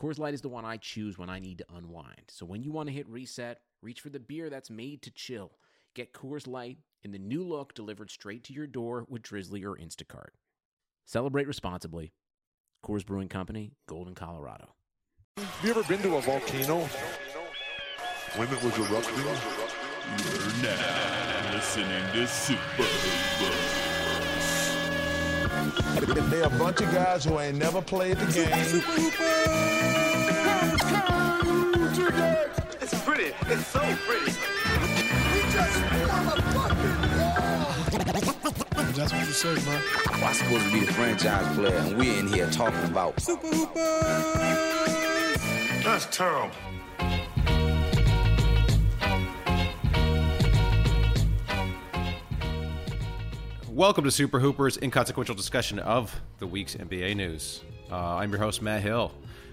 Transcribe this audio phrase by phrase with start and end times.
[0.00, 2.22] Coors Light is the one I choose when I need to unwind.
[2.28, 5.52] So when you want to hit reset, reach for the beer that's made to chill.
[5.94, 9.76] Get Coors Light in the new look delivered straight to your door with Drizly or
[9.76, 10.30] Instacart.
[11.04, 12.14] Celebrate responsibly.
[12.82, 14.70] Coors Brewing Company, Golden, Colorado.
[15.36, 16.88] Have you ever been to a volcano
[18.36, 19.24] when it was erupting?
[20.16, 23.89] You're now listening to Super Hoopers.
[26.30, 28.48] They're a bunch of guys who ain't never played the game.
[32.80, 33.32] It's pretty.
[33.48, 34.32] It's so pretty.
[35.34, 35.78] We just
[38.42, 39.78] motherfucking That's what you say, bro.
[40.26, 43.74] I'm supposed to be the franchise player, and we're in here talking about Super Hoopers!
[45.84, 46.50] That's terrible.
[53.70, 57.62] Welcome to Super Hoopers, inconsequential discussion of the week's NBA news.
[57.90, 59.12] Uh, I'm your host, Matt Hill.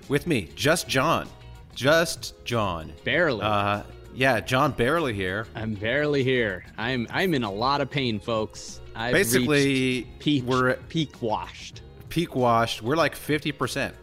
[0.09, 1.27] With me, just John.
[1.75, 2.91] Just John.
[3.03, 3.41] Barely.
[3.43, 3.83] Uh,
[4.15, 5.45] yeah, John barely here.
[5.55, 6.65] I'm barely here.
[6.77, 8.81] I'm I'm in a lot of pain, folks.
[8.95, 11.81] I've Basically, peak, we're- peak washed.
[12.09, 12.81] Peak washed.
[12.81, 13.93] We're like 50%.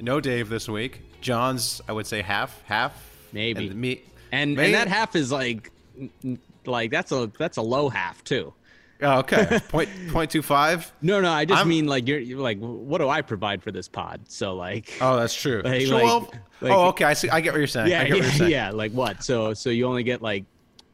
[0.00, 1.02] No Dave this week.
[1.20, 2.94] John's, I would say, half, half.
[3.32, 3.66] Maybe.
[3.66, 4.02] And me.
[4.30, 5.72] And Maybe- and that half is like
[6.64, 8.52] like that's a that's a low half too.
[9.02, 9.60] Oh, okay.
[9.68, 10.90] Point, point two five.
[11.02, 13.70] No, no, I just I'm- mean like you're, you're like what do I provide for
[13.70, 14.22] this pod?
[14.28, 15.62] So like Oh, that's true.
[15.64, 17.04] Like- Sure, like- well- like- oh, okay.
[17.04, 17.28] I see.
[17.28, 17.88] I get what you're saying.
[17.90, 18.50] yeah, I get what yeah, you're saying.
[18.50, 19.22] yeah, like what?
[19.22, 20.44] So so you only get like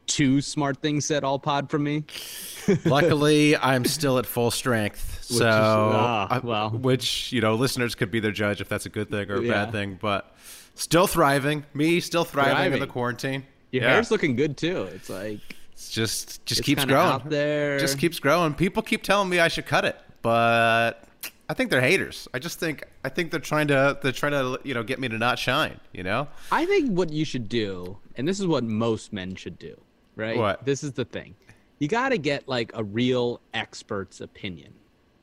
[0.07, 2.05] two smart things said all pod from me?
[2.85, 5.27] Luckily, I'm still at full strength.
[5.31, 6.71] Which so, is- ah, I- well.
[6.71, 9.43] which you know, listeners could be their judge if that's a good thing or a
[9.43, 9.53] Yeah.
[9.65, 9.99] bad thing.
[10.01, 10.35] But
[10.75, 11.65] still thriving.
[11.75, 13.45] Me still thriving, in the quarantine.
[13.71, 13.93] Your Yeah.
[13.93, 14.83] hair's looking good too.
[14.95, 15.41] It's like
[15.83, 17.09] It's just just It's keeps growing.
[17.09, 17.77] out there.
[17.79, 18.55] Just keeps growing.
[18.55, 21.03] People keep telling me I should cut it, but
[21.49, 22.29] I think they're haters.
[22.33, 25.09] I just think I think they're trying to they're trying to you know get me
[25.09, 25.81] to not shine.
[25.93, 26.29] You know.
[26.53, 29.77] I think what you should do, and this is what most men should do,
[30.15, 30.37] right?
[30.37, 30.65] What?
[30.65, 31.35] This is the thing.
[31.81, 34.73] You got to get like a real expert's opinion.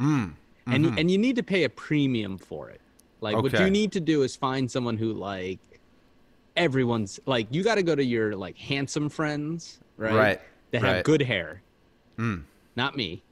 [0.02, 0.34] Mm,
[0.68, 2.82] and and you need to pay a premium for it.
[3.22, 5.60] Like what you need to do is find someone who like
[6.58, 10.14] everyone's like you got to go to your like handsome friends, right?
[10.14, 11.62] Right, That have good hair.
[12.18, 12.38] Hmm.
[12.76, 13.24] Not me.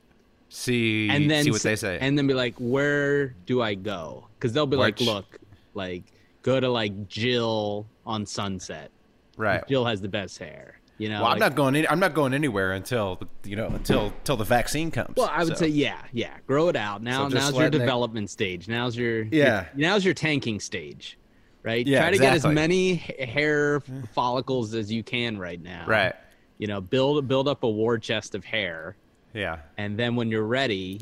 [0.49, 1.97] See And then see what they say.
[1.99, 5.39] And then be like, "Where do I go?" Cuz they'll be like, "Look,
[5.73, 6.03] like
[6.41, 8.91] go to like Jill on Sunset."
[9.35, 9.67] right.
[9.67, 10.79] Jill has the best hair.
[10.97, 11.85] You know, Well, I'm not going.
[11.87, 15.15] I'm not going anywhere until you know until until the vaccine comes.
[15.15, 15.65] Well, I would so.
[15.65, 16.37] say yeah, yeah.
[16.47, 17.03] Grow it out.
[17.03, 18.67] Now, So now's your letting it- development stage.
[18.67, 19.65] Now's your Yeah.
[19.75, 21.19] your- now's your tanking stage,
[21.61, 21.85] right?
[21.85, 23.81] Yeah, Try to get as many hair
[24.15, 25.85] follicles as you can right now.
[25.87, 26.15] Right.
[26.57, 28.95] You know, build build up a war chest of hair,
[29.33, 29.59] Yeah.
[29.77, 31.01] and then when you're ready,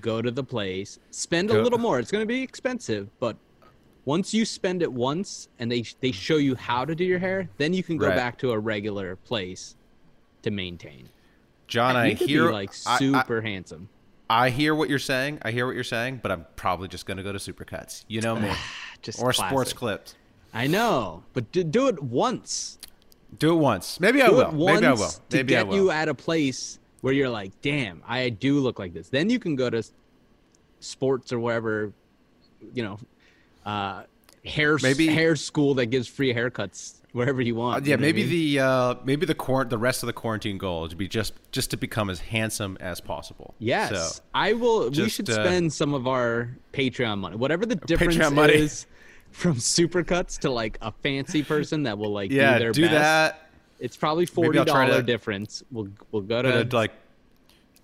[0.00, 0.98] go to the place.
[1.10, 1.98] Spend a little more.
[1.98, 3.36] It's going to be expensive, but
[4.04, 7.48] once you spend it once and they they show you how to do your hair,
[7.58, 8.16] then you can go Right.
[8.16, 9.74] back to a regular place
[10.42, 11.08] to maintain.
[11.66, 13.88] John, I you could hear be like I- I- super handsome.
[14.30, 15.38] I hear what you're saying.
[15.42, 18.04] I hear what you're saying, but I'm probably just going to go to Supercuts.
[18.08, 18.50] You know me.
[19.02, 19.50] Just or classic.
[19.50, 20.14] Sports Clips.
[20.54, 22.78] I know, but do, do it once.
[23.38, 24.00] Do it once.
[24.00, 24.40] Maybe I Do will.
[24.42, 25.08] it once Maybe I will.
[25.10, 25.76] to Maybe I get will.
[25.76, 29.08] you at a place where you're like, damn, I do look like this.
[29.08, 29.82] Then you can go to
[30.80, 31.92] sports or wherever,
[32.74, 32.98] you know,
[33.66, 34.04] uh,
[34.44, 37.84] hair Maybe- hair school that gives free haircuts wherever you Uh, want.
[37.86, 38.30] yeah, you know what I maybe mean?
[38.30, 41.32] the uh, maybe the quar- the rest of the quarantine goal is to be just
[41.52, 43.54] just to become as handsome as possible.
[43.58, 44.90] Yes, So, I will.
[44.90, 48.54] we should uh, spend some of our Patreon money, whatever the difference Patreon money.
[48.54, 48.86] is,
[49.34, 52.92] from supercuts to like a fancy person that will like yeah, do their do best.
[52.94, 53.48] that.
[53.80, 55.62] It's probably forty dollar to- difference.
[55.70, 56.92] We'll we'll go Gonna, like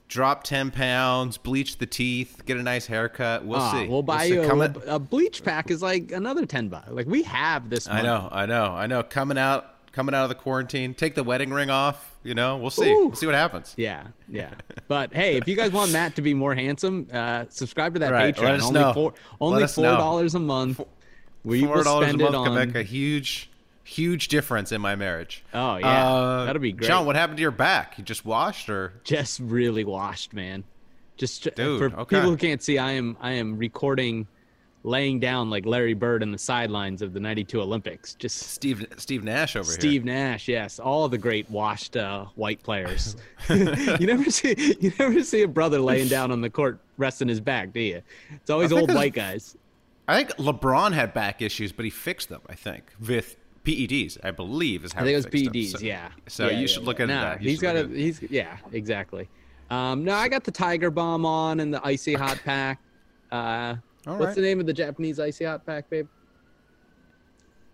[0.09, 3.45] drop ten pounds, bleach the teeth, get a nice haircut.
[3.45, 3.87] We'll Ah, see.
[3.89, 4.35] We'll buy see.
[4.35, 6.91] you a, at- a bleach pack is like another ten bucks.
[6.91, 7.89] Like we have this.
[7.89, 9.03] I know, I know, I know.
[9.03, 12.07] Coming out, coming out of the quarantine, take the wedding ring off.
[12.23, 12.91] You know, we'll see.
[12.91, 13.07] Ooh.
[13.09, 13.75] We'll see what happens.
[13.77, 14.51] Yeah, yeah.
[14.89, 18.13] But hey, if you guys want Matt to be more handsome, uh, subscribe to that
[18.13, 18.61] Right, Patreon.
[18.63, 18.93] only know.
[18.93, 20.81] four, only four dollars a month.
[21.45, 22.55] We Four dollars a month it can on.
[22.55, 23.51] make a huge,
[23.85, 25.43] huge difference in my marriage.
[25.55, 26.09] Oh, yeah.
[26.09, 26.89] Uh, That'd be great.
[26.89, 27.97] John, what happened to your back?
[27.99, 30.65] You just washed, or just really washed, man.
[31.17, 32.17] Just Dude, for okay.
[32.17, 34.27] people who can't see, I am I am recording
[34.83, 38.15] laying down like Larry Bird in the sidelines of the 92 Olympics.
[38.15, 39.79] Just Steve Steve Nash over here.
[39.79, 43.17] Steve Nash, yes, all the great washed uh, white players.
[43.51, 47.41] you never see you never see a brother laying down on the court resting his
[47.41, 48.03] back, do you?
[48.31, 49.57] It's always old white guys.
[50.11, 52.41] I think LeBron had back issues, but he fixed them.
[52.49, 55.27] I think with PEDs, I believe is how I think it was.
[55.27, 56.09] PEDs, So- yeah.
[56.29, 56.87] So Yeah, you yeah, should yeah.
[56.87, 57.43] look into No, that.
[57.43, 59.29] You He's got a he's yeah, exactly.
[59.71, 62.81] Um, no, I got the Tiger Balm on and the icy hot pack.
[63.31, 64.35] Uh, what's right.
[64.35, 66.09] the name of the Japanese icy hot pack, babe?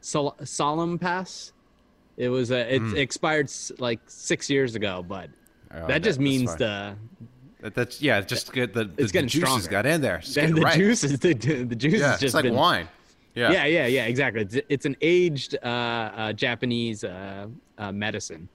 [0.01, 1.53] Sol- Salonpas.
[2.17, 5.31] It was uh, it expired like six years ago, but.
[5.75, 6.59] Oh, that just means fine.
[6.59, 6.97] the
[7.67, 8.73] That- That's yeah, just good.
[8.73, 9.69] The, the, It's getting the juices stronger.
[9.71, 10.19] got in there.
[10.19, 10.77] It's the, the right.
[10.77, 12.89] juice is the the juice Yeah, has just like been, wine.
[13.35, 13.51] Yeah.
[13.51, 14.43] Yeah, yeah, yeah, exactly.
[14.43, 18.49] It's, it's an aged uh, uh, Japanese uh, uh, medicine.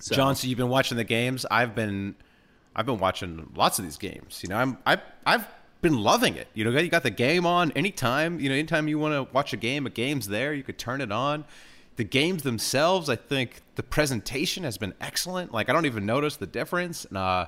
[0.00, 1.46] So, John, so you've been watching the games.
[1.50, 2.16] I've been,
[2.74, 4.40] I've been watching lots of these games.
[4.42, 5.46] You know, I'm, I, I've
[5.80, 6.48] been loving it.
[6.54, 8.40] You know, you got the game on anytime.
[8.40, 10.52] You know, anytime you want to watch a game, a game's there.
[10.52, 11.44] You could turn it on.
[11.96, 15.52] The games themselves, I think the presentation has been excellent.
[15.52, 17.04] Like I don't even notice the difference.
[17.04, 17.46] And, uh,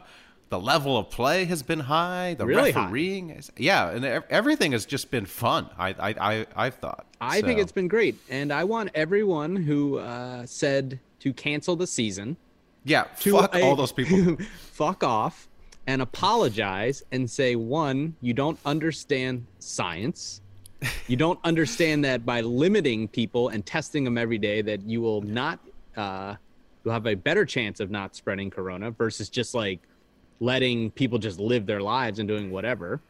[0.50, 2.34] the level of play has been high.
[2.38, 2.84] The Really high.
[2.84, 5.68] refereeing, is, yeah, and everything has just been fun.
[5.78, 7.06] I, I, I, I've thought.
[7.20, 11.86] I think it's been great, and I want everyone who uh, said to cancel the
[11.86, 12.36] season
[12.84, 13.04] yeah.
[13.16, 14.36] Fuck a- all those people.
[14.72, 15.48] fuck off
[15.86, 20.42] and apologize and say one, you don't understand science.
[21.08, 25.22] You don't understand that by limiting people and testing them every day, that you will
[25.22, 25.58] not,
[25.96, 26.34] uh,
[26.84, 29.80] you'll have a better chance of not spreading corona versus just like
[30.40, 33.00] letting people just live their lives and doing whatever.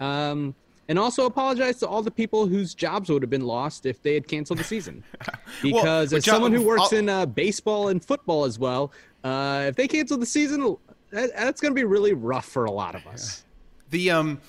[0.00, 0.54] Um,
[0.88, 4.14] and also apologize to all the people whose jobs would have been lost if they
[4.14, 5.02] had canceled the season.
[5.62, 8.92] Because but as someone who works I'll- in uh, baseball and football as well,
[9.22, 10.76] uh, if they cancel the season,
[11.10, 13.44] that, that's going to be really rough for a lot of us.
[13.90, 14.40] the um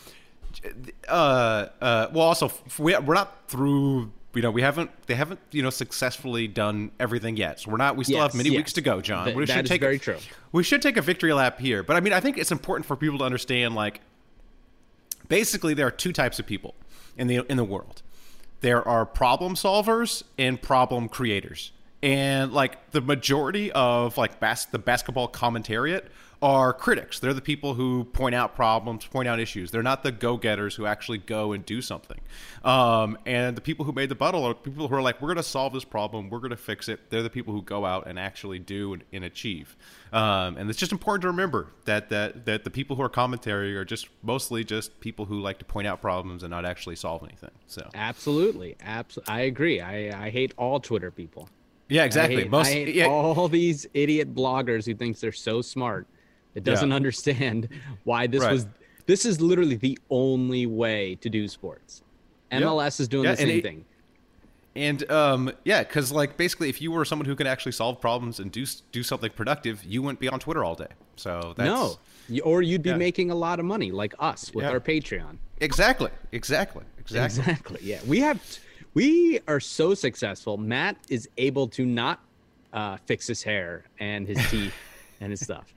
[1.07, 5.63] uh uh well also we, we're not through you know we haven't they haven't you
[5.63, 8.57] know successfully done everything yet so we're not we still Yes, have many yes.
[8.57, 10.17] weeks to go john Th- we that should is take very true.
[10.51, 12.95] we should take a victory lap here but i mean i think it's important for
[12.95, 14.01] people to understand like
[15.27, 16.75] basically there are two types of people
[17.17, 18.01] in the in the world
[18.61, 21.71] there are problem solvers and problem creators
[22.03, 26.05] and like the majority of like bas- the basketball commentariat
[26.45, 27.19] are critics.
[27.19, 29.71] They're the people who point out problems point out issues.
[29.71, 32.19] They're not the go-getters who actually go and do something.
[32.63, 35.37] Um, and the people who made the buttle are people who are like we're going
[35.37, 36.29] to solve this problem.
[36.29, 37.09] We're going to fix it.
[37.09, 39.75] They're the people who go out and actually do and, and achieve.
[40.13, 43.75] Um, and it's just important to remember that that that the people who are commentary
[43.75, 47.23] are just mostly just people who like to point out problems and not actually solve
[47.23, 47.89] anything so.
[47.95, 48.75] Absolutely.
[48.81, 49.81] Abs- I agree.
[49.81, 51.49] I, I hate all Twitter people.
[51.89, 52.37] yeah exactly.
[52.37, 56.05] I hate, most I hate yeah, all these idiot bloggers who thinks they're so smart
[56.55, 56.95] that doesn't Yeah.
[56.95, 57.69] understand
[58.03, 58.51] why this Right.
[58.53, 58.65] was
[59.05, 62.01] this is literally the only way to do sports.
[62.51, 63.85] MLS is doing Yeah, the same it- thing.
[64.77, 68.39] And um, yeah, because like basically, if you were someone who could actually solve problems
[68.41, 70.87] and do do something productive, you wouldn't be on Twitter all day.
[71.15, 71.97] So that's No.
[72.43, 72.97] Or you'd be Yeah.
[72.97, 74.71] making a lot of money like us with Yeah.
[74.71, 75.37] our Patreon.
[75.61, 77.39] exactly, exactly, exactly.
[77.41, 77.79] Exactly.
[77.83, 77.99] Yeah.
[78.07, 78.41] We have
[78.95, 80.57] we are so successful.
[80.57, 82.19] Matt is able to not
[82.73, 84.73] uh, fix his hair and his teeth
[85.21, 85.73] and his stuff.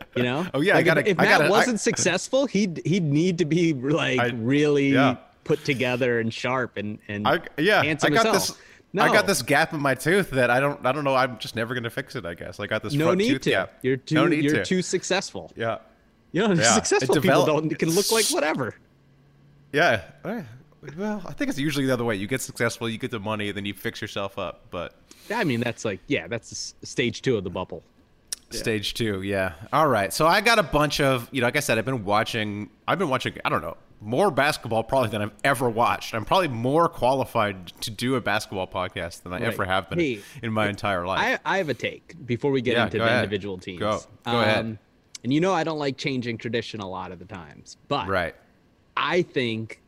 [0.16, 0.46] You know?
[0.54, 3.38] Oh, yeah, Like, if- gotta- if, I Matt gotta- I- wasn't successful, he'd he'd need
[3.38, 5.16] to be like I- really yeah.
[5.44, 8.54] put together and sharp and and I yeah, I got this.
[8.94, 10.84] No, I got this gap in my tooth that I don't.
[10.84, 11.14] I don't know.
[11.14, 12.26] I'm just never gonna fix it.
[12.26, 12.92] I guess I got this.
[12.92, 13.50] No front need tooth to.
[13.50, 13.72] gap.
[13.80, 14.64] You're too No need you're to.
[14.66, 15.50] too successful.
[15.56, 15.78] Yeah.
[16.32, 16.62] You know, Yeah.
[16.74, 18.74] successful people don't It can look like whatever.
[19.72, 20.02] Yeah.
[20.96, 22.16] Well, I think it's usually the other way.
[22.16, 24.66] You get successful, you get the money, then you fix yourself up.
[24.70, 24.94] But
[25.34, 27.82] I mean, that's like yeah, that's stage two of the bubble.
[28.54, 29.54] Stage two, yeah.
[29.72, 30.12] All right.
[30.12, 32.98] So I got a bunch of, you know, like I said, I've been watching, I've
[32.98, 36.14] been watching, I don't know, more basketball probably than I've ever watched.
[36.14, 39.44] I'm probably more qualified to do a basketball podcast than I Right.
[39.52, 41.40] ever have been Hey, in my entire life.
[41.44, 43.22] I, I have a take before we get Yeah, into the ahead.
[43.24, 43.78] individual teams.
[43.80, 44.00] Go.
[44.24, 44.58] Go ahead.
[44.64, 44.78] Um,
[45.22, 48.34] and you know I don't like changing tradition a lot of the times, but right.
[48.96, 49.80] I think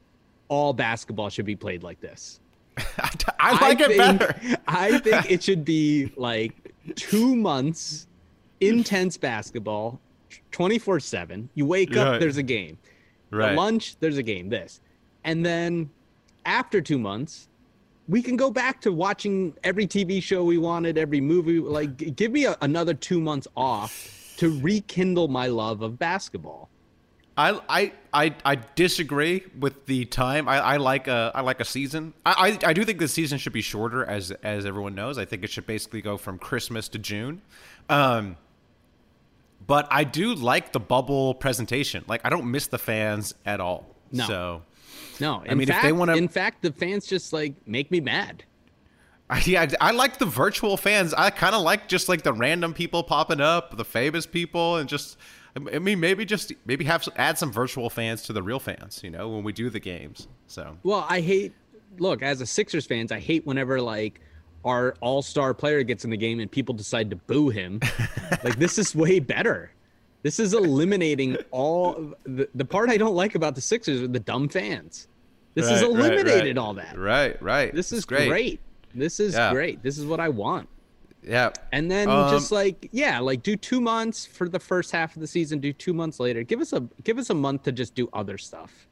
[0.48, 2.38] all basketball should be played like this.
[3.40, 4.56] I like it think, better.
[4.68, 6.52] I think it should be like
[6.94, 8.06] two months
[8.60, 10.00] intense basketball,
[10.50, 11.48] twenty four seven.
[11.54, 12.20] You wake up, Right.
[12.20, 12.78] there's a game.
[13.30, 13.50] Right.
[13.50, 14.48] At lunch, there's a game.
[14.48, 14.80] This,
[15.24, 15.90] and then
[16.46, 17.48] after two months,
[18.08, 21.58] we can go back to watching every TV show we wanted, every movie.
[21.58, 26.68] Like, give me a, another two months off to rekindle my love of basketball.
[27.36, 30.48] I, I I I disagree with the time.
[30.48, 32.14] I, I like a I like a season.
[32.24, 35.18] I, I I do think the season should be shorter, as as everyone knows.
[35.18, 37.42] I think it should basically go from Christmas to June.
[37.88, 38.36] Um,
[39.66, 42.04] but I do like the bubble presentation.
[42.08, 43.94] Like I don't miss the fans at all.
[44.12, 44.26] No.
[44.26, 44.62] So
[45.20, 47.90] No, in I mean, if fact, they wanna- in fact, the fans just like make
[47.90, 48.44] me mad.
[49.30, 51.14] I, yeah, I like the virtual fans.
[51.14, 54.88] I kind of like just like the random people popping up, the famous people, and
[54.88, 55.16] just.
[55.56, 59.00] I mean, maybe just maybe have add some virtual fans to the real fans.
[59.04, 60.26] You know, when we do the games.
[60.48, 61.52] So Well, I hate.
[61.98, 64.20] Look, as a Sixers fans, I hate whenever like
[64.64, 67.80] our all-star player gets in the game and people decide to boo him.
[68.42, 69.70] like this is way better.
[70.22, 74.20] This is eliminating all the, the part I don't like about the Sixers are the
[74.20, 75.06] dumb fans.
[75.54, 76.58] This has Right, right, eliminated right.
[76.58, 76.98] all that.
[76.98, 77.74] right, right.
[77.74, 78.28] This is great.
[78.28, 78.60] great.
[78.94, 79.52] This is Yeah.
[79.52, 79.82] great.
[79.82, 80.68] This is what I want.
[81.22, 85.14] Yeah, And then Um, just like yeah, like do two months for the first half
[85.14, 85.58] of the season.
[85.58, 86.42] Do two months later.
[86.42, 88.86] Give us a give us a month to just do other stuff.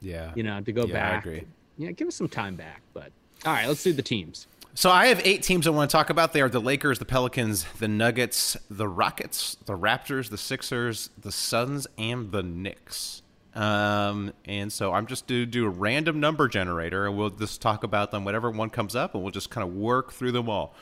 [0.00, 0.32] yeah.
[0.34, 1.26] You know, to go Yeah, I back.
[1.26, 1.44] agree.
[1.78, 2.82] Yeah, give us some time back.
[2.92, 3.12] But
[3.44, 4.46] all right, let's do the teams.
[4.76, 6.34] So I have eight teams I want to talk about.
[6.34, 11.32] They are the Lakers, the Pelicans, the Nuggets, the Rockets, the Raptors, the Sixers, the
[11.32, 13.22] Suns, and the Knicks.
[13.54, 17.84] Um, and so I'm just to do a random number generator, and we'll just talk
[17.84, 20.74] about them whatever one comes up, and we'll just kind of work through them all.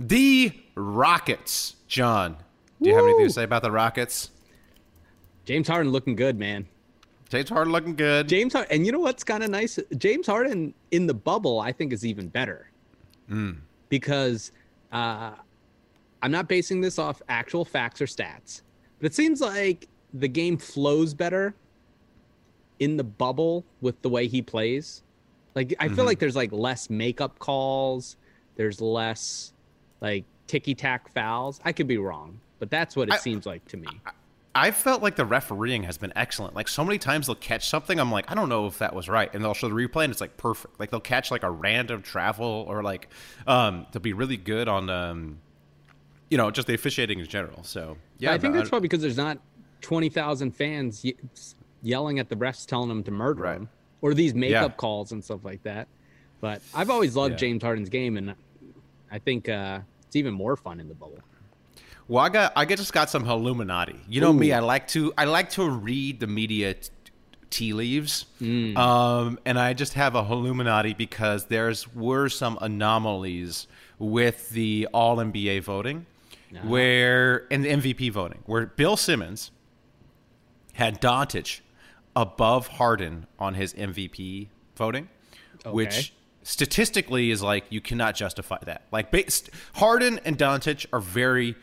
[0.00, 2.38] The Rockets, John.
[2.80, 4.30] Do you have anything to say about the Rockets?
[5.44, 6.66] James Harden looking good, man.
[7.28, 8.30] James Harden looking good.
[8.30, 9.78] James Harden, and you know what's kind of nice?
[9.98, 12.71] James Harden in the bubble, I think, is even better
[13.88, 14.52] because
[14.92, 15.32] uh,
[16.22, 18.62] I'm not basing this off actual facts or stats,
[18.98, 21.54] but it seems like the game flows better
[22.78, 25.02] in the bubble with the way he plays.
[25.54, 28.16] Like I feel like there's like less makeup calls,
[28.56, 29.52] there's less
[30.00, 31.60] like ticky tack fouls.
[31.64, 33.86] I could be wrong, but that's what it I- seems like to me.
[34.06, 34.10] I
[34.70, 36.54] felt like the refereeing has been excellent.
[36.54, 39.08] Like so many times they'll catch something, I'm like, I don't know if that was
[39.08, 40.78] right, and they'll show the replay, and it's like perfect.
[40.78, 43.08] Like they'll catch like a random travel, or like
[43.46, 45.38] um, they'll be really good on, um,
[46.30, 47.62] you know, just the officiating in general.
[47.64, 49.38] So yeah, I think that's probably because there's not
[49.80, 51.16] twenty thousand fans ye-
[51.82, 53.56] yelling at the refs telling them to murder Right.
[53.56, 53.68] him,
[54.02, 54.76] or these makeup Yeah.
[54.76, 55.88] calls and stuff like that.
[56.40, 57.38] But I've always loved Yeah.
[57.38, 58.34] James Harden's game, and
[59.10, 61.18] I think uh, it's even more fun in the bubble.
[62.08, 63.96] Well, I got I just got some Illuminati.
[64.08, 66.90] You know me, I like to I like to read the media t-
[67.50, 68.76] tea leaves, Mm.
[68.76, 73.66] um, and I just have a Illuminati because there's were some anomalies
[73.98, 76.06] with the All NBA voting,
[76.64, 79.50] where and the MVP voting, where Bill Simmons
[80.74, 81.60] had Doncic
[82.16, 85.08] above Harden on his MVP voting,
[85.64, 85.70] Okay.
[85.70, 88.82] which statistically is like you cannot justify that.
[88.90, 91.54] Like based, Harden and Doncic are very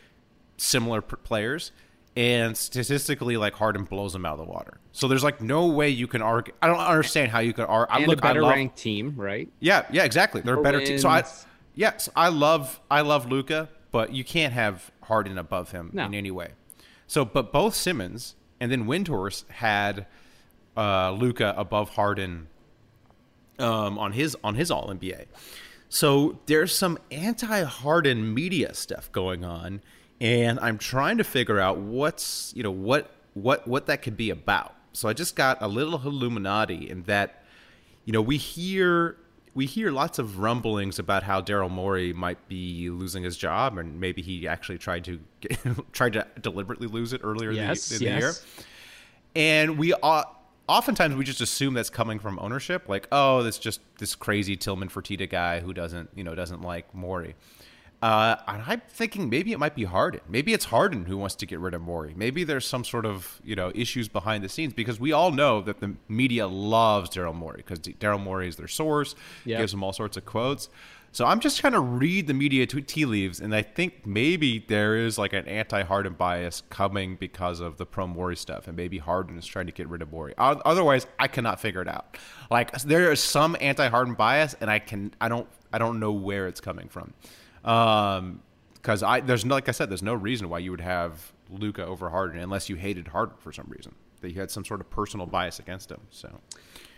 [0.59, 1.71] similar p- players,
[2.15, 4.79] and statistically, like Harden blows them out of the water.
[4.91, 6.53] So there's like no way you can argue.
[6.61, 7.95] I don't understand how you could argue.
[7.95, 9.49] and look, a better love, ranked team, right?
[9.59, 10.41] yeah, yeah, exactly.
[10.41, 10.97] They're a better team.
[10.99, 11.23] So I,
[11.75, 16.05] yes, I love, I love Luka, but you can't have Harden above him No.
[16.05, 16.49] in any way.
[17.07, 20.05] So, but both Simmons and then Windhorst had
[20.77, 22.47] uh, Luka above Harden
[23.57, 25.25] um, on his on his All NBA.
[25.89, 29.81] So there's some anti-Harden media stuff going on,
[30.21, 34.29] and I'm trying to figure out what's you know what what what that could be
[34.29, 34.75] about.
[34.93, 37.43] So I just got a little Illuminati in that
[38.05, 39.17] you know we hear
[39.55, 43.99] we hear lots of rumblings about how Daryl Morey might be losing his job, and
[43.99, 45.59] maybe he actually tried to get,
[45.93, 48.45] tried to deliberately lose it earlier Yes, in the, in the year yes.
[49.35, 50.23] and we uh,
[50.67, 54.87] oftentimes we just assume that's coming from ownership like oh that's just this crazy tilman
[54.89, 57.35] fertitta guy who doesn't you know doesn't like Morey.
[58.01, 60.21] Uh, and I'm thinking maybe it might be Harden.
[60.29, 62.13] Maybe it's Harden who wants to get rid of Morey.
[62.15, 65.61] Maybe there's some sort of you know issues behind the scenes because we all know
[65.61, 69.15] that the media loves Daryl Morey because Daryl Morey is their source,
[69.45, 69.59] Yep.
[69.59, 70.69] gives them all sorts of quotes.
[71.11, 74.95] So I'm just trying to read the media tea leaves, and I think maybe there
[74.95, 79.35] is like an anti-Harden bias coming because of the pro Morey stuff, and maybe Harden
[79.37, 80.35] is trying to get rid of Morey.
[80.37, 82.15] O- Otherwise, I cannot figure it out.
[82.51, 86.47] Like there is some anti-Harden bias, and I can I don't I don't know where
[86.47, 87.13] it's coming from.
[87.63, 88.41] Um,
[88.73, 91.85] because I there's no like I said, there's no reason why you would have Luka
[91.85, 94.89] over Harden unless you hated Harden for some reason that you had some sort of
[94.89, 96.01] personal bias against him.
[96.09, 96.39] So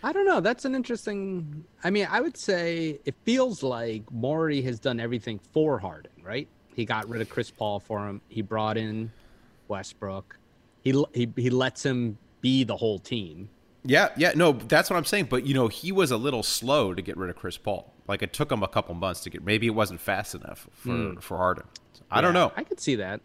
[0.02, 0.40] I don't know.
[0.40, 1.64] That's an interesting.
[1.84, 6.48] I mean, I would say it feels like Morey has done everything for Harden, right?
[6.74, 8.20] He got rid of Chris Paul for him.
[8.28, 9.12] He brought in
[9.68, 10.38] Westbrook.
[10.82, 13.48] He he he lets him be the whole team.
[13.84, 15.26] Yeah, yeah, no, that's what I'm saying.
[15.26, 17.92] But you know, he was a little slow to get rid of Chris Paul.
[18.08, 19.44] Like it took him a couple months to get.
[19.44, 21.64] Maybe it wasn't fast enough for for Harden.
[22.10, 22.52] I don't know.
[22.56, 23.20] I could see that.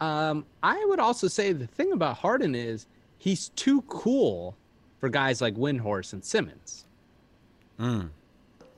[0.00, 2.86] Um, I would also say the thing about Harden is
[3.18, 4.56] he's too cool
[4.98, 6.84] for guys like Windhorst and Simmons.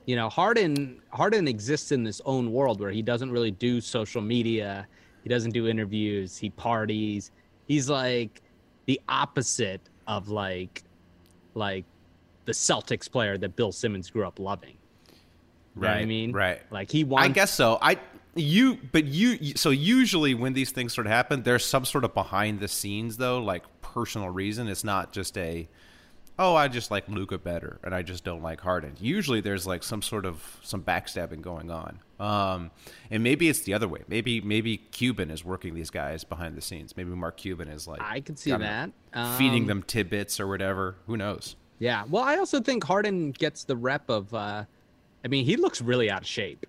[0.05, 4.21] You know, Harden Harden exists in this own world where he doesn't really do social
[4.21, 4.87] media.
[5.23, 6.37] He doesn't do interviews.
[6.37, 7.31] He parties.
[7.67, 8.41] He's like
[8.85, 10.83] the opposite of like
[11.55, 11.83] like
[12.45, 14.76] the Celtics player that Bill Simmons grew up loving.
[15.77, 16.61] What I Right, mean, right.
[16.71, 17.25] Like he wants.
[17.29, 17.77] I guess so.
[17.81, 17.97] I
[18.35, 22.13] you but you so usually when these things sort of happen, there's some sort of
[22.13, 24.67] behind the scenes though, like personal reason.
[24.67, 25.67] It's not just a
[26.39, 28.93] oh, I just like Luka better and I just don't like Harden.
[28.99, 31.99] Usually there's like some sort of some backstabbing going on.
[32.19, 32.69] Um
[33.09, 34.03] and maybe it's the other way.
[34.07, 36.95] Maybe maybe Cuban is working these guys behind the scenes.
[36.95, 38.91] Maybe Mark Cuban is like I can see that.
[39.37, 40.95] feeding Um, them tidbits or whatever.
[41.07, 41.55] Who knows?
[41.79, 42.03] Yeah.
[42.07, 44.31] Well, I also think Harden gets the rep of.
[44.33, 44.65] uh
[45.23, 46.65] I mean, he looks really out of shape.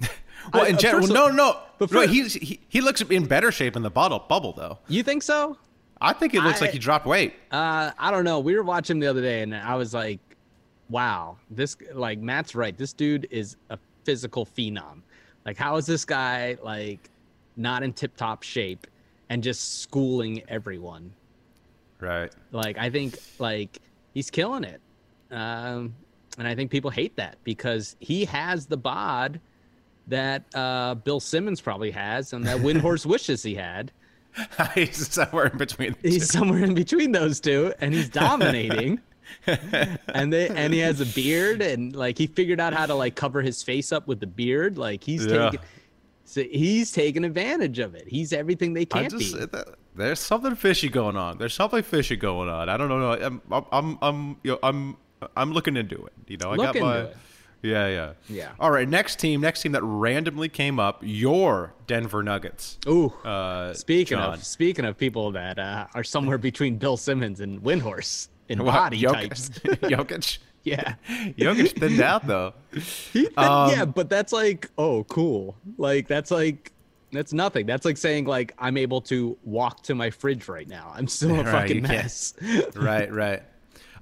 [0.54, 2.06] Well, I- in uh, general, no, no, but no.
[2.06, 4.78] He's he, he looks in better shape in the bottle bubble though.
[4.86, 5.56] You think so?
[6.00, 7.34] I think it looks I- like he dropped weight.
[7.50, 8.38] Uh, I don't know.
[8.38, 10.20] We were watching the other day, and I was like,
[10.88, 12.76] "Wow, this like Matt's right.
[12.78, 15.00] This dude is a physical phenom.
[15.44, 17.10] Like, how is this guy like
[17.56, 18.86] not in tip top shape
[19.30, 21.12] and just schooling everyone?
[21.98, 22.32] Right.
[22.52, 23.78] Like, I think like
[24.14, 24.80] he's killing it,
[25.32, 25.94] um,
[26.38, 29.40] and I think people hate that because he has the bod
[30.08, 33.92] that uh, Bill Simmons probably has, and that Windhorst wishes he had."
[34.74, 35.96] he's somewhere in between.
[36.02, 36.38] the he's two.
[36.38, 39.00] somewhere in between those two and he's dominating
[39.46, 43.14] and they and he has a beard and like he figured out how to like
[43.14, 45.50] cover his face up with the beard like he's Yeah.
[45.50, 45.60] taking
[46.26, 49.64] so he's taking advantage of it he's everything they can't just be th-
[49.94, 51.38] there's something fishy going on.
[51.38, 52.68] There's something fishy going on.
[52.68, 53.12] I don't know.
[53.12, 54.98] I'm I'm I'm, I'm you know, I'm
[55.36, 56.12] I'm looking into it.
[56.26, 57.16] You know, I Look got my it.
[57.62, 58.50] yeah yeah Yeah.
[58.60, 62.78] All right, next team, next team that randomly came up, your Denver Nuggets.
[62.86, 63.06] Ooh.
[63.24, 64.34] Uh, speaking John.
[64.34, 68.72] of speaking of people that uh, are somewhere between Bill Simmons and Windhorst in What,
[68.72, 69.12] body Jokic?
[69.12, 69.48] types.
[69.88, 70.38] Jokic.
[70.64, 70.94] yeah.
[71.08, 72.52] Jokic thinned out though.
[73.12, 75.56] He, Um, yeah, but that's like, oh, cool.
[75.78, 76.72] Like that's like
[77.12, 77.64] that's nothing.
[77.66, 80.92] That's like saying like I'm able to walk to my fridge right now.
[80.94, 82.34] I'm still a Right, fucking mess.
[82.74, 83.42] right, right.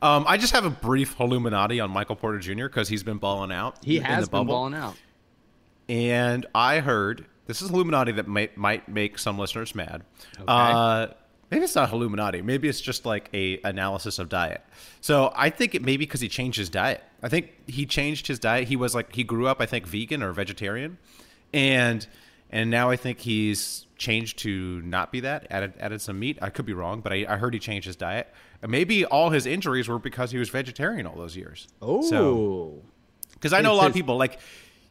[0.05, 2.67] Um, I just have a brief Illuminati on Michael Porter Jr.
[2.67, 3.83] because he's been balling out.
[3.83, 4.97] He has been balling out.
[5.89, 10.03] and I heard this is Illuminati that might might make some listeners mad.
[10.47, 11.07] Uh,
[11.51, 12.43] maybe it's not Illuminati.
[12.43, 14.63] Maybe it's just like a analysis of diet.
[15.01, 17.03] So I think it maybe because he changed his diet.
[17.23, 18.69] I think he changed his diet.
[18.69, 20.99] He was like he grew up, I think, vegan or vegetarian,
[21.53, 22.07] and
[22.51, 25.47] and now I think he's changed to not be that.
[25.51, 26.39] Added added some meat.
[26.43, 28.33] I could be wrong, but I, I heard he changed his diet.
[28.65, 31.69] And maybe all his injuries were because he was vegetarian all those years.
[31.83, 32.83] Oh, So-
[33.35, 34.41] because I know a It's lot of people like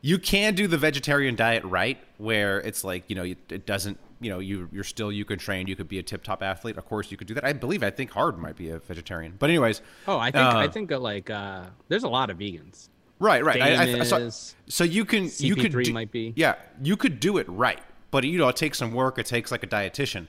[0.01, 3.97] you can do the vegetarian diet right, where it's like you know it it doesn't
[4.19, 6.77] you know you you're still you can train, you could be a tip top athlete.
[6.77, 7.43] Of course, you could do that.
[7.43, 9.81] I believe I think Hard might be a vegetarian, but anyways.
[10.07, 12.89] oh, I think uh, I think uh, like uh, there's a lot of vegans.
[13.17, 13.59] right, right.
[13.59, 14.29] I, I, so,
[14.67, 16.33] so you can you could CP3 do, might be.
[16.35, 17.81] yeah you could do it right,
[18.11, 19.17] but you know it takes some work.
[19.17, 20.27] It takes like a dietitian.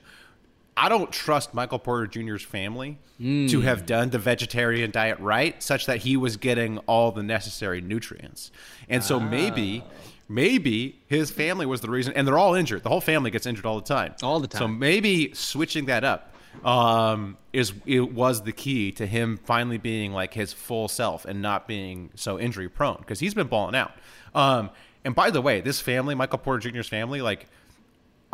[0.77, 3.47] I don't trust Michael Porter Jr.'s family Hmm.
[3.47, 7.79] to have done the vegetarian diet right, such that he was getting all the necessary
[7.79, 8.51] nutrients.
[8.89, 9.85] And so maybe,
[10.27, 12.11] maybe his family was the reason.
[12.13, 12.83] And they're all injured.
[12.83, 14.15] The whole family gets injured all the time.
[14.21, 14.59] All the time.
[14.59, 16.33] So maybe switching that up
[16.65, 21.41] um, is it was the key to him finally being like his full self and
[21.41, 23.93] not being so injury prone because he's been balling out.
[24.33, 24.69] Um,
[25.05, 27.47] and by the way, this family, Michael Porter Jr.'s family, like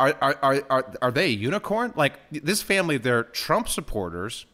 [0.00, 1.92] are are are are, are they a unicorn?
[1.96, 4.46] Like this family, they're Trump supporters,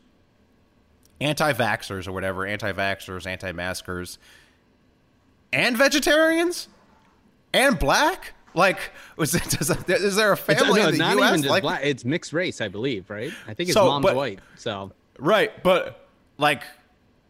[1.20, 4.18] anti-vaxxers or whatever, anti-vaxxers, anti-maskers,
[5.52, 6.68] and vegetarians,
[7.52, 8.34] and black.
[8.54, 8.78] Like,
[9.16, 11.44] was it, does, is there a It's, family no, in the not U.S.
[11.44, 11.80] like, black.
[11.84, 13.32] It's mixed race, I believe, right?
[13.46, 14.40] I think his So, mom's but- white.
[14.56, 16.62] So Right, but like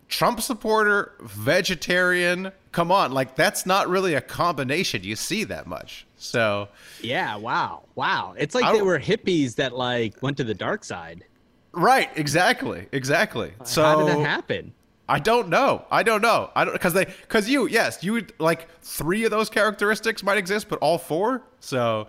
[0.09, 6.07] Trump supporter, vegetarian, come on, like that's not really a combination you see that much.
[6.17, 6.69] So,
[7.03, 8.35] yeah, wow, wow.
[8.39, 11.25] It's like they were hippies that like went to the dark side.
[11.73, 13.53] right, exactly, exactly.
[13.65, 14.73] So How did that happen?
[15.09, 15.87] I don't know.
[15.91, 16.51] I don't know.
[16.55, 20.39] I don't because they because you yes you would like three of those characteristics might
[20.39, 21.43] exist, but all four.
[21.59, 22.07] So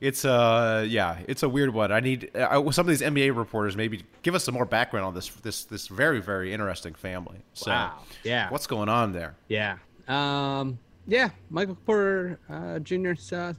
[0.00, 1.92] it's uh yeah it's a weird one.
[1.92, 5.14] I need uh, some of these NBA reporters maybe give us some more background on
[5.14, 7.38] this this this very very interesting family.
[7.52, 7.98] So Wow.
[8.24, 8.48] Yeah.
[8.50, 9.36] what's going on there?
[9.48, 9.76] Yeah.
[10.08, 10.78] Um.
[11.06, 11.30] Yeah.
[11.50, 13.12] Michael Porter uh, Jr.
[13.32, 13.52] Uh,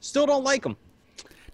[0.00, 0.76] still don't like him.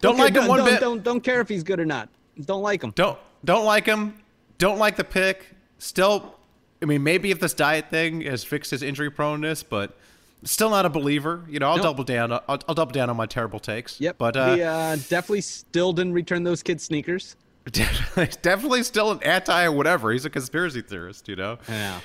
[0.01, 0.81] Don't Okay, like him don't, one don't, bit.
[0.81, 2.09] Don't don't care if he's good or not.
[2.45, 2.93] Don't like him.
[2.95, 4.15] Don't don't like him.
[4.59, 5.47] Don't like the pick.
[5.79, 6.35] Still,
[6.83, 9.97] I mean, maybe if this diet thing has fixed his injury proneness, but
[10.45, 11.45] still not a believer.
[11.49, 11.85] You know, I'll Nope.
[11.85, 12.33] double down.
[12.33, 14.01] I'll, I'll double down on my terrible takes.
[14.01, 14.19] Yep.
[14.19, 17.37] But uh, he uh, definitely still didn't return those kids' sneakers.
[17.71, 20.11] definitely, definitely still an anti whatever.
[20.13, 21.29] He's a conspiracy theorist.
[21.29, 21.59] You know.
[21.69, 22.01] Yeah.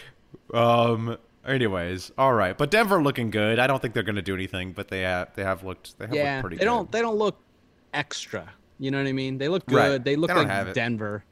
[0.53, 1.17] Um.
[1.45, 2.57] Anyways, all right.
[2.57, 3.59] But Denver looking good.
[3.59, 6.05] I don't think they're going to do anything, but they have they have looked they
[6.05, 6.33] have Yeah.
[6.35, 6.65] looked pretty They good.
[6.65, 6.91] don't.
[6.91, 7.37] They don't look
[7.93, 8.49] extra.
[8.79, 9.37] You know what I mean?
[9.37, 9.75] They look good.
[9.75, 10.03] Right.
[10.03, 10.73] They look They like.
[10.73, 11.23] Denver,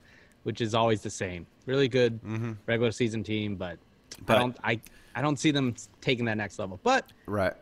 [0.44, 1.46] which is always the same.
[1.66, 2.52] Really good Mm-hmm.
[2.66, 3.78] regular season team, but
[4.26, 4.82] But- I don't I
[5.16, 6.80] I don't see them taking that next level.
[6.84, 7.54] But Right.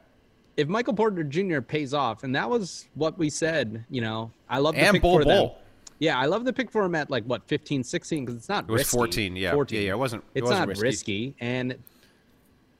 [0.57, 1.61] if Michael Porter Jr.
[1.61, 5.01] pays off, and that was what we said, you know, I love the And pick
[5.01, 5.37] Bull for them.
[5.37, 5.57] Bull.
[5.99, 8.63] Yeah, I love the pick for him at like what 15, 16 because it's not.
[8.65, 8.97] It was risky.
[8.97, 9.51] 14, yeah.
[9.51, 9.79] 14.
[9.81, 10.83] Yeah, yeah, it wasn't- it It's wasn't not risky.
[10.85, 11.35] risky.
[11.39, 11.75] and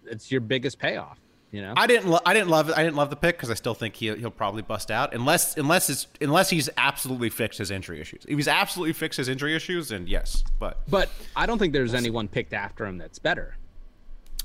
[0.10, 1.20] it's your biggest payoff.
[1.52, 1.74] You know.
[1.76, 2.10] I didn't.
[2.10, 2.78] Lo- I didn't love it.
[2.78, 5.58] I didn't love the pick because I still think he, he'll probably bust out unless
[5.58, 8.24] unless it's unless he's absolutely fixed his injury issues.
[8.28, 10.44] If he's absolutely fixed his injury issues, then yes.
[10.60, 13.58] But but I don't think there's anyone picked after him that's better.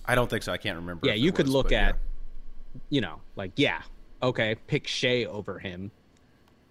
[0.06, 0.52] I don't think so.
[0.52, 1.06] I can't remember.
[1.06, 2.80] Yeah, you could was, look but at, yeah.
[2.88, 3.82] you know, like yeah,
[4.22, 5.90] okay, pick Shea over him.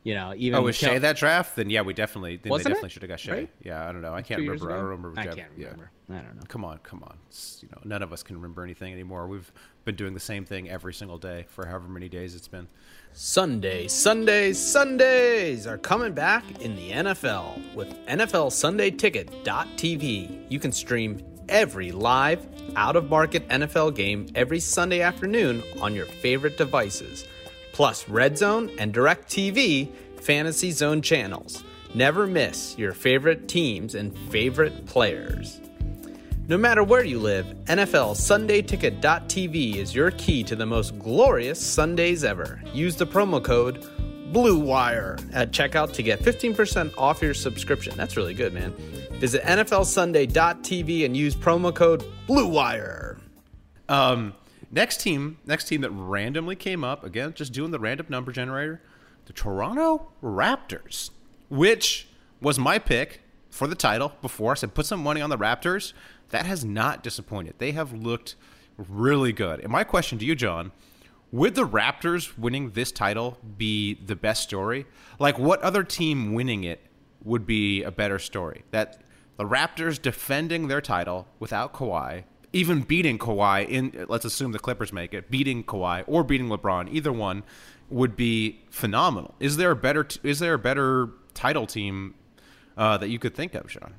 [0.03, 1.55] You know, even Oh, was Kel- Shea that draft?
[1.55, 2.37] Then yeah, we definitely.
[2.37, 2.73] Then Wasn't they it?
[2.73, 3.31] definitely should have got Shea.
[3.31, 3.49] Right?
[3.63, 4.13] Yeah, I don't know.
[4.13, 4.71] I can't two remember.
[4.71, 5.13] I don't remember.
[5.19, 5.65] I can't yeah.
[5.65, 5.91] remember.
[6.09, 6.41] I don't know.
[6.49, 7.17] Come on, come on.
[7.27, 9.27] It's, you know, none of us can remember anything anymore.
[9.27, 9.49] We've
[9.85, 12.67] been doing the same thing every single day for however many days it's been.
[13.13, 20.45] Sunday, Sundays, Sundays are coming back in the NFL with NFL Sunday Ticket.tv.
[20.49, 26.05] You can stream every live, out of market NFL game every Sunday afternoon on your
[26.05, 27.25] favorite devices,
[27.73, 29.89] plus Red Zone and Direct TV
[30.21, 31.63] Fantasy Zone channels.
[31.93, 35.59] Never miss your favorite teams and favorite players.
[36.47, 42.23] No matter where you live, NFL SundayTicket.tv is your key to the most glorious Sundays
[42.23, 42.61] ever.
[42.73, 43.85] Use the promo code
[44.33, 47.95] BLUEWIRE at checkout to get 15% off your subscription.
[47.95, 48.73] That's really good, man.
[49.19, 53.19] Visit NFLSunday.tv and use promo code BLUEWIRE.
[53.87, 54.33] Um,
[54.73, 58.81] next team, next team that randomly came up again, just doing the random number generator,
[59.25, 61.11] the Toronto Raptors,
[61.49, 62.07] which
[62.41, 64.51] was my pick for the title before.
[64.51, 65.93] I said put some money on the Raptors.
[66.29, 67.55] That has not disappointed.
[67.59, 68.35] They have looked
[68.77, 69.59] really good.
[69.59, 70.71] And my question to you, John,
[71.31, 74.85] would the Raptors winning this title be the best story?
[75.19, 76.81] Like, what other team winning it
[77.23, 78.63] would be a better story?
[78.71, 79.01] That
[79.37, 84.93] the Raptors defending their title without Kawhi, even beating Kawhi in, let's assume the Clippers
[84.93, 87.43] make it, beating Kawhi or beating LeBron, either one
[87.89, 89.33] would be phenomenal.
[89.39, 90.03] Is there a better?
[90.03, 92.13] T- is there a better title team
[92.77, 93.95] uh, that you could think of, Sean?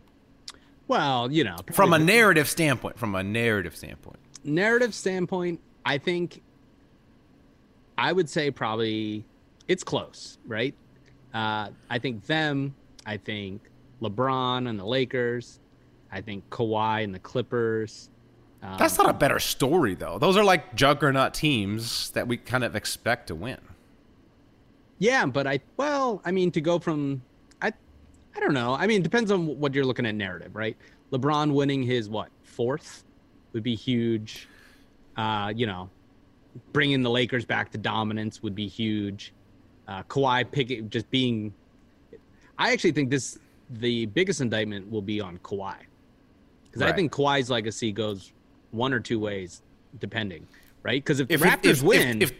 [0.87, 4.19] Well, you know, From a narrative standpoint, from a narrative standpoint.
[4.45, 6.43] narrative standpoint, I think
[7.97, 9.25] I would say probably
[9.69, 10.75] it's close, right?
[11.33, 12.75] Uh, I think them.
[13.07, 13.63] I think
[14.03, 15.59] LeBron and the Lakers.
[16.13, 18.11] I think Kawhi and the Clippers.
[18.65, 20.19] Um, That's not a better story, though.
[20.19, 23.59] Those are like juggernaut teams that we kind of expect to win.
[24.99, 27.21] Yeah, but I well, I mean, to go from
[27.61, 27.73] I,
[28.35, 28.75] I don't know.
[28.75, 30.77] I mean, it depends on what you're looking at narrative, right?
[31.13, 33.05] LeBron winning his what fourth
[33.53, 34.49] would be huge.
[35.17, 35.91] Uh, you know,
[36.73, 39.33] bringing the Lakers back to dominance would be huge.
[39.87, 41.53] Uh, Kawhi picking just being.
[42.59, 45.77] I actually think this the biggest indictment will be on Kawhi,
[46.65, 48.33] because I think Kawhi's legacy goes
[48.75, 49.63] one or two ways,
[49.99, 50.47] depending,
[50.83, 51.03] right?
[51.03, 52.33] Because if, If the Raptors if, win, if,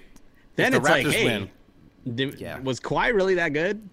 [0.57, 1.51] then the it's like, hey, win,
[2.15, 2.59] did- Yeah.
[2.61, 3.89] was Kawhi really that good?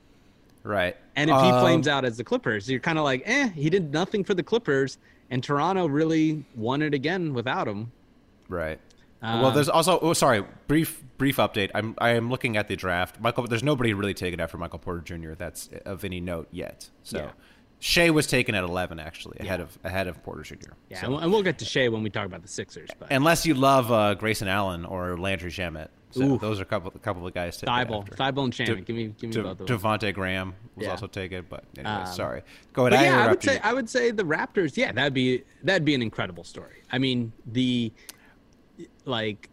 [0.63, 0.95] right?
[1.15, 3.67] And if he Um, flames out as the Clippers, you're kind of like, eh, he
[3.69, 4.99] did nothing for the Clippers,
[5.31, 7.91] and Toronto really won it again without him.
[8.47, 8.79] Right.
[9.23, 11.69] Um, well, there's also oh sorry, brief brief update.
[11.75, 13.19] I'm I am looking at the draft.
[13.19, 15.33] Michael, there's nobody really taken after Michael Porter Jr.
[15.33, 16.89] That's of any note yet.
[17.03, 17.31] So Yeah.
[17.83, 20.55] Shea was taken at 11 actually, ahead of ahead of Porter Jr.
[20.89, 22.89] Yeah, So- and we'll get to Shea when we talk about the Sixers.
[22.99, 25.87] But unless you love uh, Grayson Allen or Landry Shamet.
[26.11, 26.37] So Ooh.
[26.37, 28.03] those are a couple a couple of guys taken Thibault.
[28.15, 29.79] Thibault and De- give me, give me De- both of them.
[29.79, 30.91] Devontae Graham was Yeah.
[30.91, 32.43] also taken, but anyway, Um, sorry.
[32.73, 32.91] Go ahead.
[32.91, 33.59] But I yeah, I would say you.
[33.63, 34.77] I would say the Raptors.
[34.77, 36.83] Yeah, that'd be that'd be an incredible story.
[36.91, 37.91] I mean, the
[39.05, 39.49] like,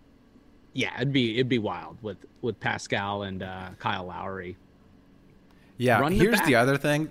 [0.74, 4.56] yeah, it'd be it'd be wild with with Pascal and uh, Kyle Lowry.
[5.78, 6.00] Yeah.
[6.00, 7.10] Run here's the other thing.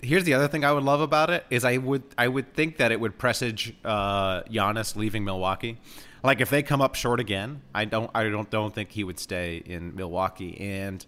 [0.00, 2.76] Here's the other thing I would love about it is I would I would think
[2.76, 5.78] that it would presage uh, Giannis leaving Milwaukee.
[6.22, 9.18] Like if they come up short again, I don't I don't don't think he would
[9.18, 10.60] stay in Milwaukee.
[10.60, 11.04] And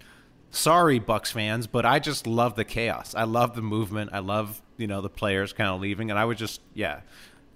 [0.50, 3.14] sorry, Bucks fans, but I just love the chaos.
[3.14, 4.10] I love the movement.
[4.12, 7.00] I love you know the players kind of leaving, and I would just yeah.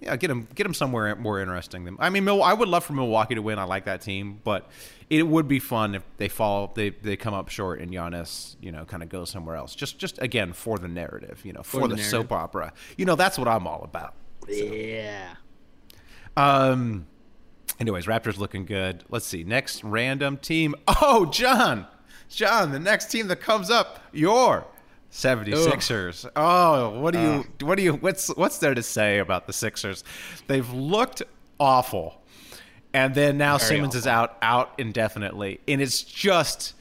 [0.01, 1.95] Yeah, get him, get him somewhere more interesting than.
[1.99, 3.57] I mean, Mil- I would love for Milwaukee to win.
[3.57, 4.69] I like that team, but
[5.09, 8.71] it would be fun if they fall, they they come up short, and Giannis, you
[8.71, 9.73] know, kind of goes somewhere else.
[9.73, 12.73] Just, just again for the narrative, you know, for, the the, soap opera.
[12.97, 14.15] You know, that's what I'm all about.
[14.47, 15.35] Yeah.
[16.35, 17.07] Um.
[17.79, 19.03] Anyways, Raptors looking good.
[19.09, 19.43] Let's see.
[19.43, 20.75] Next random team.
[20.87, 21.87] Oh, John.
[22.29, 24.65] John, the next team that comes up, your
[25.15, 26.29] 76ers.
[26.35, 30.03] Oh, what do you what do you what's what's there to say about the Sixers?
[30.47, 31.23] They've looked
[31.57, 32.21] awful.
[32.93, 35.61] And then now Simmons is out out indefinitely.
[35.67, 36.73] And it's just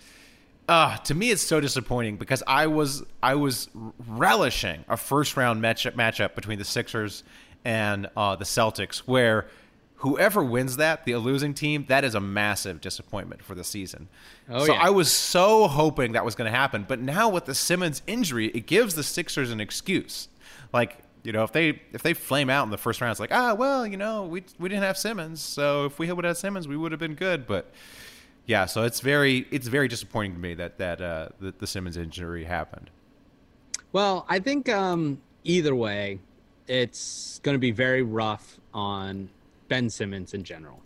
[0.69, 3.69] uh, to me, it's so disappointing because I was I was
[4.09, 7.23] relishing a first round matchup matchup between the Sixers
[7.65, 9.47] and uh, the Celtics, where
[10.05, 14.09] whoever wins that, the losing team, that is a massive disappointment for the season.
[14.49, 14.81] Oh, so yeah.
[14.81, 18.49] I was so hoping that was going to happen, but now with the Simmons injury,
[18.49, 20.29] it gives the Sixers an excuse.
[20.73, 23.33] Like you know, if they if they flame out in the first round, it's like
[23.33, 26.69] ah well, you know, we we didn't have Simmons, so if we would have Simmons,
[26.69, 27.73] we would have been good, but.
[28.47, 31.97] Yeah, so it's very it's very disappointing to me that that uh, the, the Simmons
[31.97, 32.91] injury happened.
[33.91, 36.19] Well, I think um, either way,
[36.69, 39.31] it's going to be very rough on
[39.75, 40.81] Ben Simmons in general.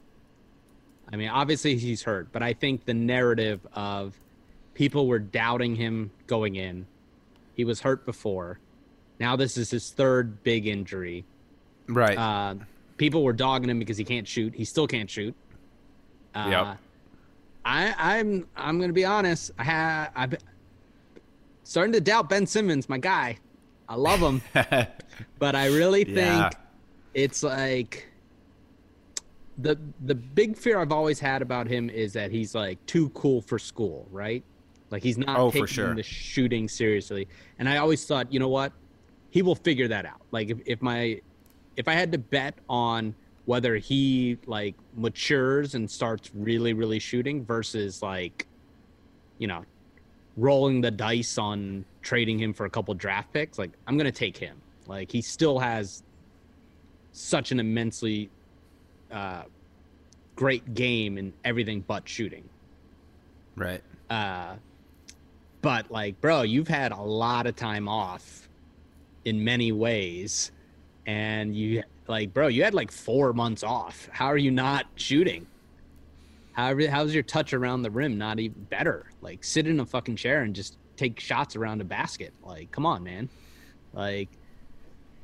[1.13, 4.19] I mean, obviously he's hurt, but I think the narrative of
[4.73, 6.87] people were doubting him going in.
[7.53, 8.61] He was hurt before.
[9.21, 11.27] Now this is his third big injury.
[11.87, 12.17] Right.
[12.17, 12.55] Uh,
[12.97, 14.55] people were dogging him because he can't shoot.
[14.55, 15.35] He still can't shoot.
[16.35, 16.79] Uh, Yep.
[17.67, 19.51] I, I'm I'm gonna be honest.
[19.59, 20.35] I ha I've
[21.63, 23.37] starting to doubt Ben Simmons, my guy.
[23.87, 24.41] I love him,
[25.39, 26.51] but I really think Yeah.
[27.13, 28.08] it's like
[29.59, 33.43] the the big fear I've always had about him is that he's like too cool
[33.43, 34.43] for school, right?
[34.91, 35.95] Like he's not Oh, for taking sure.
[35.95, 37.29] the shooting seriously.
[37.59, 38.73] And I always thought, you know what?
[39.31, 40.21] He will figure that out.
[40.31, 41.21] Like if, if my
[41.77, 47.45] if I had to bet on whether he like matures and starts really really shooting
[47.45, 48.47] versus like
[49.39, 49.65] you know
[50.37, 54.37] rolling the dice on trading him for a couple draft picks like i'm gonna take
[54.37, 56.03] him like he still has
[57.13, 58.29] such an immensely
[59.11, 59.43] uh,
[60.37, 62.49] great game in everything but shooting
[63.57, 63.83] right.
[64.11, 64.55] uh,
[65.61, 68.49] but like, bro, you've had a lot of time off
[69.25, 70.53] in many ways,
[71.07, 74.09] and you like, bro, you had like four months off.
[74.13, 75.47] How are you not shooting?
[76.53, 79.07] How how's your touch around the rim not even better?
[79.21, 82.33] Like, sit in a fucking chair and just take shots around a basket.
[82.43, 83.29] Like, come on, man.
[83.93, 84.29] Like,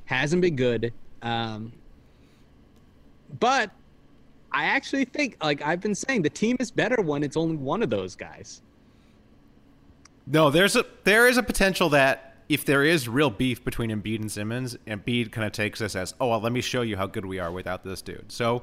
[0.04, 0.92] hasn't been good.
[1.22, 1.72] Um,
[3.40, 3.70] but
[4.52, 7.82] I actually think, like I've been saying, the team is better when it's only one
[7.82, 8.62] of those guys.
[10.26, 14.20] No, there's a there is a potential that if there is real beef between Embiid
[14.20, 17.06] and Simmons, Embiid kind of takes this as, oh well, let me show you how
[17.06, 18.30] good we are without this dude.
[18.30, 18.62] So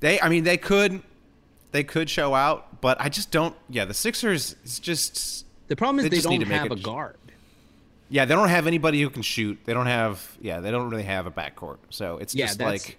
[0.00, 1.02] they, I mean, they could
[1.72, 3.54] they could show out, but I just don't.
[3.68, 7.16] Yeah, the Sixers is just The problem is They they, don't have a guard.
[8.08, 9.58] yeah, they don't have anybody who can shoot.
[9.64, 11.78] They don't have yeah, they don't really have a backcourt.
[11.90, 12.98] So it's Yeah, just like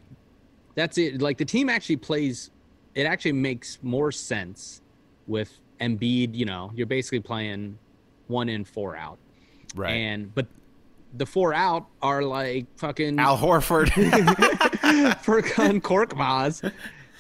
[0.78, 1.24] That's it.
[1.24, 2.52] Like the team actually plays.
[2.94, 4.82] It actually makes more sense
[5.26, 6.36] with Embiid.
[6.36, 7.80] You know, you're basically playing
[8.28, 9.18] one in, four out,
[9.76, 9.90] right.
[9.90, 10.46] and but
[11.16, 13.88] the four out are like fucking Al Horford.
[15.24, 16.64] Furkan Korkmaz,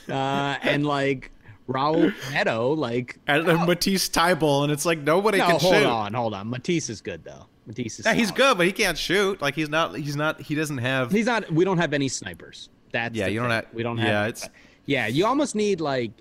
[0.07, 1.31] uh, and like
[1.67, 2.73] Raul Neto.
[2.73, 5.85] Like and then Matisse Thybulle, and it's like nobody no, can hold shoot.
[5.87, 6.47] on, hold on.
[6.47, 7.47] Matisse is good though.
[7.65, 8.05] Matisse is.
[8.05, 9.41] Yeah, he's good, but he can't shoot.
[9.41, 9.95] Like he's not.
[9.97, 10.39] He's not.
[10.41, 11.11] He doesn't have.
[11.11, 11.51] He's not.
[11.51, 12.69] We don't have any snipers.
[12.97, 14.07] That's Yeah, you don't have- We don't have.
[14.07, 14.49] yeah, it's-
[14.85, 16.11] Yeah, you almost need like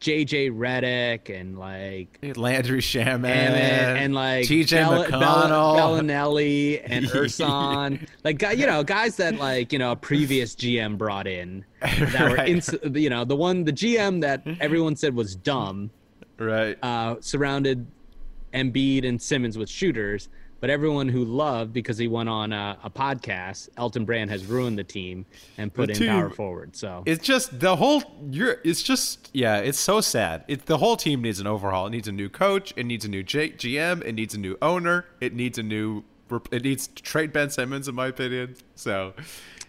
[0.00, 5.76] JJ Redick and like Landry Shamet and, and like TJ Bell- McConnell.
[5.76, 10.54] Bell- Belinelli and Ersan, like guy- you know guys that like you know a previous
[10.56, 12.48] GM brought in that were Right.
[12.48, 15.90] ins- you know the one the GM that everyone said was dumb
[16.38, 16.78] right.
[16.82, 17.86] uh, surrounded
[18.54, 20.28] Embiid and Simmons with shooters,
[20.60, 24.78] but everyone who loved because he went on a, a podcast, Elton Brand has ruined
[24.78, 25.24] the team
[25.58, 26.76] and put in power forward.
[26.76, 28.02] So It's just the whole.
[28.30, 28.58] You're.
[28.64, 29.30] It's just.
[29.32, 29.56] Yeah.
[29.58, 30.44] It's so sad.
[30.48, 31.86] It, the whole team needs an overhaul.
[31.86, 32.72] It needs a new coach.
[32.76, 34.04] It needs a new J, GM.
[34.04, 35.06] It needs a new owner.
[35.20, 36.04] It needs a new.
[36.52, 38.54] It needs to trade Ben Simmons, in my opinion.
[38.76, 39.14] So,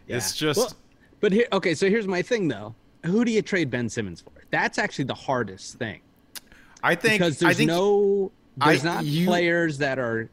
[0.08, 0.58] it's just.
[0.60, 0.74] Well,
[1.20, 2.76] but here, okay, so here's my thing though.
[3.06, 4.32] Who do you trade Ben Simmons for?
[4.52, 6.02] That's actually the hardest thing
[6.84, 7.14] I think.
[7.16, 10.30] because I there's think, no, there's I- not you- players that are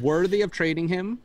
[0.00, 1.18] worthy of trading him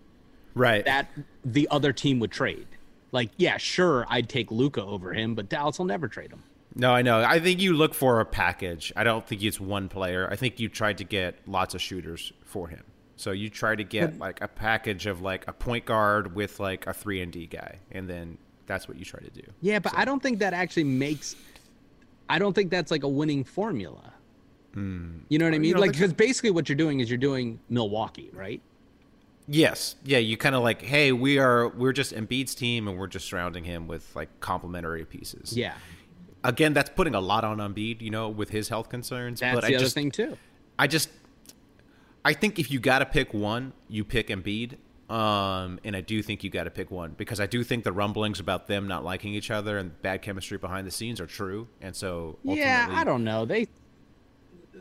[0.54, 0.84] Right.
[0.86, 1.10] that
[1.46, 2.68] the other team would trade.
[3.12, 6.44] Like, yeah, sure, I'd take Luka over him, but Dallas will never trade him.
[6.76, 7.22] No, I know.
[7.22, 8.94] I think you look for a package.
[8.96, 10.28] I don't think it's one player.
[10.32, 12.84] I think you tried to get lots of shooters for him.
[13.18, 16.88] So you try to get like a package of like a point guard with like
[16.88, 19.44] a three and D guy, and then that's what you try to do.
[19.62, 21.36] Yeah, but I don't think that actually makes.
[22.30, 24.14] I don't think that's like a winning formula.
[24.74, 25.72] You know what I mean?
[25.72, 25.78] Hmm.
[25.78, 28.62] don't Like, because basically what you're doing is you're doing Milwaukee, right?
[29.48, 30.20] Yes, yeah.
[30.20, 33.64] You kind of like, hey, we are we're just Embiid's team, and we're just surrounding
[33.66, 35.58] him with like complementary pieces.
[35.58, 35.74] Yeah,
[36.44, 39.40] Again, that's putting a lot on Embiid, you know, with his health concerns.
[39.40, 40.38] that's but the I other just, thing too.
[40.80, 41.10] I just,
[42.26, 44.78] I think if you got to pick one, you pick Embiid.
[45.10, 47.92] Um, and I do think you got to pick one because I do think the
[47.92, 51.68] rumblings about them not liking each other and bad chemistry behind the scenes are true.
[51.82, 53.46] And so, Yeah, I don't know.
[53.46, 53.68] They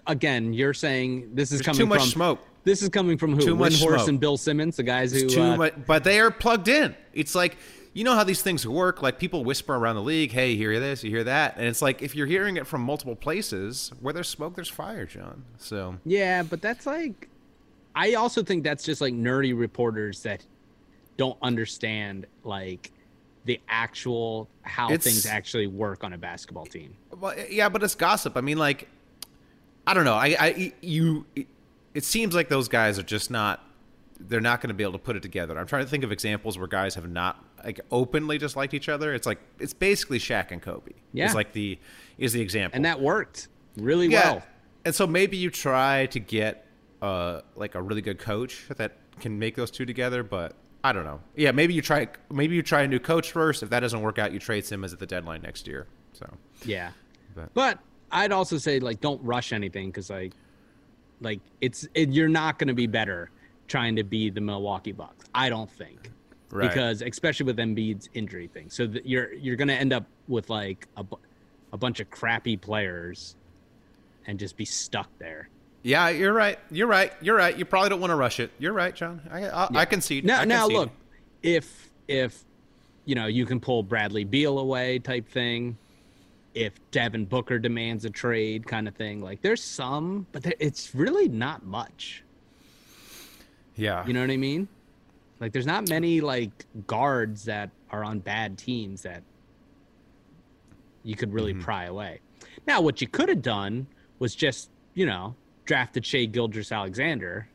[0.06, 2.40] again, you're saying this is There's coming too much from smoke.
[2.64, 3.40] This is coming from who?
[3.40, 4.06] Too much smoke.
[4.06, 5.24] and Bill Simmons, the guys who.
[5.24, 6.94] It's too uh, much, but they are plugged in.
[7.12, 7.56] It's like
[7.92, 9.02] you know how these things work.
[9.02, 11.82] Like people whisper around the league, "Hey, you hear this, you hear that," and it's
[11.82, 15.44] like if you're hearing it from multiple places, where there's smoke, there's fire, John.
[15.58, 17.28] So Yeah, but that's like
[17.94, 20.44] I also think that's just like nerdy reporters that
[21.16, 22.92] don't understand like
[23.44, 26.94] the actual how It's- things actually work on a basketball team.
[27.18, 28.36] Well, yeah, but it's gossip.
[28.36, 28.88] I mean, like,
[29.90, 30.14] I don't know.
[30.14, 31.26] I, I, you,
[31.94, 33.64] it seems like those guys are just not.
[34.20, 35.58] They're not going to be able to put it together.
[35.58, 39.14] I'm trying to think of examples where guys have not like openly disliked each other.
[39.14, 40.92] It's like it's basically Shaq and Kobe.
[41.12, 41.26] Yeah.
[41.26, 41.78] is like the
[42.18, 43.48] is the example, And that worked
[43.78, 44.32] really yeah.
[44.32, 44.42] well.
[44.84, 46.66] And so maybe you try to get
[47.02, 51.04] uh like a really good coach that can make those two together, but I don't
[51.04, 51.20] know.
[51.34, 53.62] Yeah, maybe you try maybe you try a new coach first.
[53.62, 55.86] If that doesn't work out, you trade Simmons at the deadline next year.
[56.12, 56.30] So
[56.64, 56.90] Yeah.
[57.34, 57.78] But- But,
[58.12, 60.32] I'd also say like don't rush anything cuz like
[61.20, 63.30] like it's it, you're not going to be better
[63.68, 65.26] trying to be the Milwaukee Bucks.
[65.34, 66.10] I don't think.
[66.50, 66.68] Right.
[66.68, 68.70] Because especially with Embiid's injury thing.
[68.70, 71.16] So you're you're going to end up with like a bu-
[71.72, 73.36] a bunch of crappy players
[74.26, 75.48] and just be stuck there.
[75.82, 76.58] Yeah, you're right.
[76.70, 77.12] You're right.
[77.22, 77.56] You're right.
[77.56, 78.50] You probably don't want to rush it.
[78.58, 79.22] You're right, John.
[79.30, 80.24] I I, I concede.
[80.24, 80.76] Now, I now concede.
[80.76, 80.90] look,
[81.42, 82.44] if if
[83.04, 85.78] you know you can pull Bradley Beal away, type thing.
[86.54, 89.20] If Devin Booker demands a trade, kind of thing.
[89.22, 92.24] Like there's some, but there, it's really not much.
[93.76, 94.04] Yeah.
[94.06, 94.68] You know what I mean?
[95.38, 99.22] Like there's not many like guards that are on bad teams that
[101.02, 101.62] you could really Mm-hmm.
[101.62, 102.20] pry away.
[102.66, 103.86] Now, what you could have done
[104.18, 105.34] was just you know
[105.64, 107.48] drafted Shai Gilgeous Alexander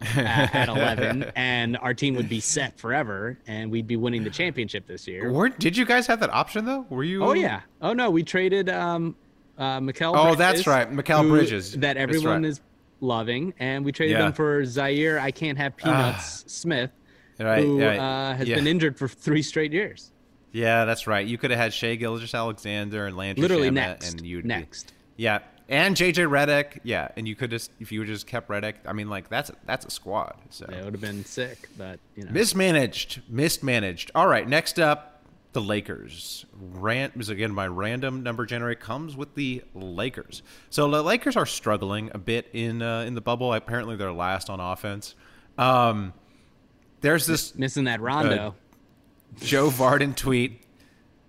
[0.00, 4.30] at, at 11, and our team would be set forever, and we'd be winning the
[4.30, 5.32] championship this year.
[5.32, 6.86] Were, did you guys have that option though?
[6.90, 7.24] Were you?
[7.24, 7.60] Oh yeah.
[7.82, 9.16] Oh no, we traded um
[9.58, 11.72] uh Mikal Oh, that's right, Mikal who- Bridges.
[11.78, 12.44] That everyone right.
[12.50, 12.60] is
[13.00, 14.24] loving, and we traded Yeah.
[14.24, 14.26] Ah.
[14.28, 16.90] him for Zhaire I can't have peanuts Smith,
[17.38, 18.56] Right, who right, uh, has yeah.
[18.56, 20.10] been injured for three straight years.
[20.52, 21.26] Yeah, that's right.
[21.26, 24.12] You could have had Shai Gilgeous Alexander and Landry Literally Shamet, next.
[24.12, 24.92] and you'd Next.
[25.16, 26.80] Be, yeah, and JJ Redick.
[26.82, 28.74] Yeah, and you could just if you just kept Redick.
[28.86, 30.34] I mean, like that's that's a squad.
[30.50, 32.30] So It would have been sick, but you know.
[32.30, 34.10] mismanaged, mismanaged.
[34.14, 35.22] All right, next up,
[35.52, 36.44] the Lakers.
[36.72, 40.42] Rant is again my random number generator comes with the Lakers.
[40.70, 43.52] So the Lakers are struggling a bit in uh, in the bubble.
[43.54, 45.14] Apparently, they're last on offense.
[45.56, 46.12] Um,
[47.00, 48.54] there's this missing that Rondo.
[49.40, 50.63] Joe Vardon tweet.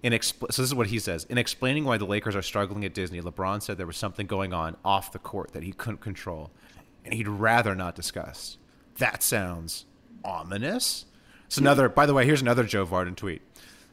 [0.06, 1.24] In so this is what he says.
[1.32, 4.54] In explaining why the Lakers are struggling at Disney, LeBron said there was something going
[4.54, 6.52] on off the court that he couldn't control,
[7.04, 8.60] and he'd rather not discuss.
[9.00, 9.86] That sounds
[10.24, 11.06] ominous.
[11.48, 11.90] So another.
[11.90, 13.42] By the way, here's another Joe Vardon tweet.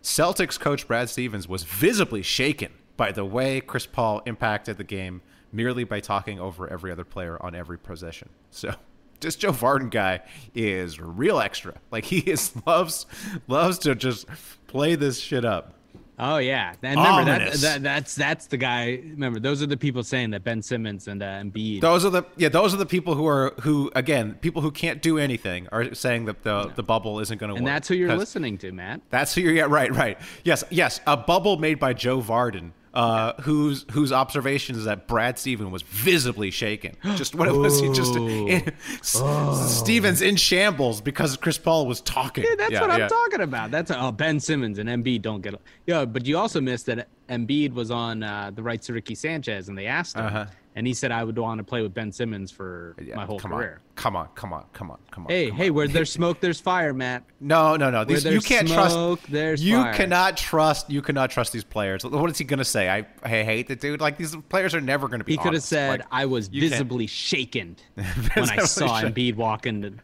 [0.03, 5.23] Celtics coach Brad Stevens was visibly shaken by the way Chris Paul impacted the game
[5.51, 8.29] merely by talking over every other player on every possession.
[8.51, 8.75] So
[9.21, 10.21] this Joe Vardon guy
[10.55, 11.81] is real extra.
[11.91, 13.07] Like he is loves
[13.49, 14.27] loves to just
[14.67, 15.79] play this shit up.
[16.19, 19.01] Oh yeah, and remember that, that that's that's the guy.
[19.03, 21.81] Remember, those are the people saying that Ben Simmons and uh, Embiid.
[21.81, 22.49] Those are the yeah.
[22.51, 26.27] Those are the people who are who again people who can't do anything are saying
[26.27, 27.59] that the the bubble isn't going to work.
[27.59, 29.01] and that's who you're listening to, Matt.
[29.11, 29.55] That's who you're.
[29.55, 30.19] Yeah, right, right.
[30.45, 31.01] Yes, yes.
[31.07, 35.83] A bubble made by Joe Vardon, uh, whose whose observation is that Brad Steven was
[35.83, 36.97] visibly shaken.
[37.17, 37.81] Just what it was.
[37.81, 42.45] He just in, Stevens in shambles because Chris Paul was talking.
[42.45, 43.05] Yeah, that's Yeah, what yeah.
[43.05, 43.71] I'm talking about.
[43.71, 45.55] That's oh Ben Simmons and Embiid don't get.
[45.87, 49.69] Yeah, but you also missed that Embiid was on uh, the rights to Ricky Sanchez,
[49.69, 50.47] and they asked him, Uh-huh.
[50.77, 53.39] and he said, "I would want to play with Ben Simmons for Yeah, my whole
[53.41, 55.31] come career." On, come on, come on, come on, come on.
[55.31, 55.75] Hey, come hey, on.
[55.75, 57.25] where there's smoke, there's fire, Matt.
[57.41, 58.05] No, no, no.
[58.05, 59.33] These, you can't smoke, trust.
[59.33, 59.95] there's you fire.
[59.95, 60.91] cannot trust.
[60.91, 62.05] You cannot trust these players.
[62.05, 62.89] What is he going to say?
[62.91, 64.01] I, I hate the dude.
[64.01, 65.33] Like these players are never going to be.
[65.33, 69.37] He could have said, Like, "I was can't- visibly shaken when I saw Visibly Embiid
[69.37, 69.95] walk into."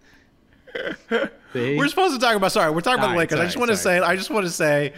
[1.54, 1.76] See?
[1.78, 2.52] We're supposed to talk about.
[2.52, 3.40] Sorry, we're talking about All the right, Lakers.
[3.40, 3.98] I just want to say.
[4.00, 4.92] I just want to say,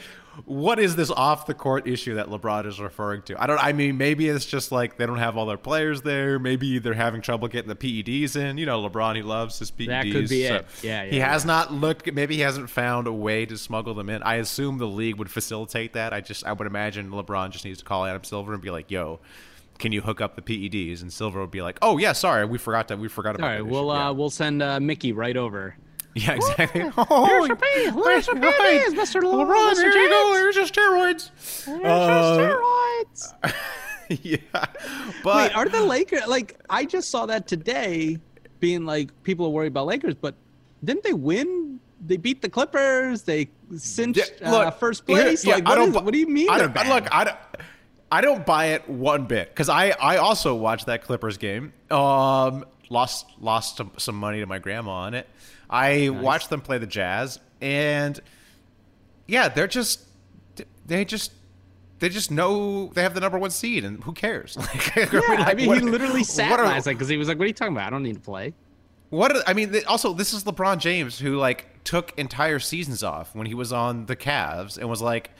[0.44, 3.42] what is this off the court issue that LeBron is referring to?
[3.42, 3.62] I don't.
[3.62, 6.38] I mean, maybe it's just like they don't have all their players there.
[6.38, 8.56] Maybe they're having trouble getting the PEDs in.
[8.56, 9.86] You know, LeBron he loves his PEDs.
[9.88, 10.66] That could be so it.
[10.82, 12.12] Yeah, yeah, He has not looked.
[12.12, 14.22] Maybe he hasn't found a way to smuggle them in.
[14.22, 16.12] I assume the league would facilitate that.
[16.12, 16.44] I just.
[16.46, 19.20] I would imagine LeBron just needs to call Adam Silver and be like, "Yo."
[19.78, 21.00] Can you hook up the PEDs?
[21.00, 22.98] And Silver would be like, "Oh yeah, sorry, we forgot that.
[22.98, 24.10] We forgot about All right, we'll uh, yeah.
[24.10, 25.74] we'll send uh, Mickey right over.
[26.14, 26.90] Yeah, exactly.
[26.96, 28.36] Oh, your pee- here's your.
[28.36, 29.22] PEDs, Mr.
[29.22, 30.32] LeBron, here you go.
[30.34, 31.30] Here's your steroids.
[31.84, 33.52] Uh,
[34.22, 34.36] yeah,
[35.22, 36.58] but Wait, are the Lakers like?
[36.68, 38.18] I just saw that today,
[38.58, 40.34] being like people are worried about Lakers, but
[40.84, 41.78] didn't they win?
[42.06, 43.22] They beat the Clippers.
[43.22, 45.44] They cinched Yeah, uh, first here- place.
[45.44, 46.48] yeah, like, I what, don't is- bu- what do you mean?
[46.50, 47.36] I don't, look, I don't.
[48.12, 51.72] I don't buy it one bit because I, I also watched that Clippers game.
[51.92, 55.26] Um, lost lost some, some money to my grandma on it.
[55.70, 58.20] I watched them play the Jazz, and
[59.26, 60.00] yeah, they're just
[60.86, 61.32] they just
[62.00, 64.56] they just know they have the number one seed, and who cares?
[64.58, 67.16] Like, I Yeah, mean, I mean, what- he literally sat are- last night because he
[67.16, 67.86] was like, "What are you talking about?
[67.86, 68.52] I don't need to play."
[69.10, 73.34] What are- I mean, also this is LeBron James who like took entire seasons off
[73.34, 75.30] when he was on the Cavs and was like,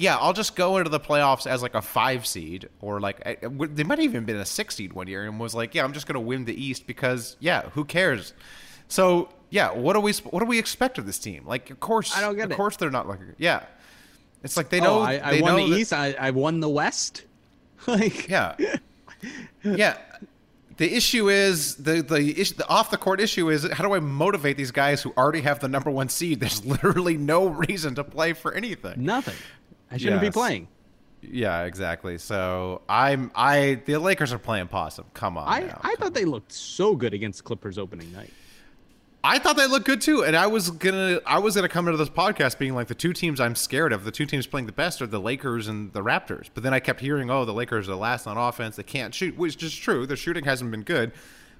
[0.00, 3.36] "Yeah, I'll just go into the playoffs as like a five seed or like I-
[3.42, 5.92] they might have even been a six seed one year and was like, yeah, I'm
[5.92, 8.32] just gonna win the East because yeah, who cares?"
[8.88, 11.44] So yeah, what do we what do we expect of this team?
[11.46, 12.56] Like, of course, I don't get of it.
[12.56, 13.64] course they're not like yeah.
[14.42, 15.92] It's like they oh, know oh, I, I they won know the that- East.
[15.92, 17.24] I, I won the West.
[17.86, 18.56] like, yeah,
[19.62, 19.96] yeah.
[20.76, 24.00] The issue is the the, issue, the off the court issue is how do I
[24.00, 26.40] motivate these guys who already have the number one seed?
[26.40, 29.04] There's literally no reason to play for anything.
[29.04, 29.34] nothing.
[29.90, 30.30] I shouldn't Yes.
[30.30, 30.68] be playing.
[31.22, 32.16] Yeah, exactly.
[32.18, 35.04] So I'm I the Lakers are playing possum.
[35.14, 35.80] Come on, I, now.
[35.82, 38.30] I thought they looked so good against Clippers opening night.
[39.22, 41.98] I thought they looked good too, and I was gonna I was gonna come into
[41.98, 44.04] this podcast being like the two teams I'm scared of.
[44.04, 46.48] The two teams playing the best are the Lakers and the Raptors.
[46.54, 48.76] But then I kept hearing, oh, the Lakers are last on offense.
[48.76, 50.06] They can't shoot, which is true.
[50.06, 51.12] Their shooting hasn't been good,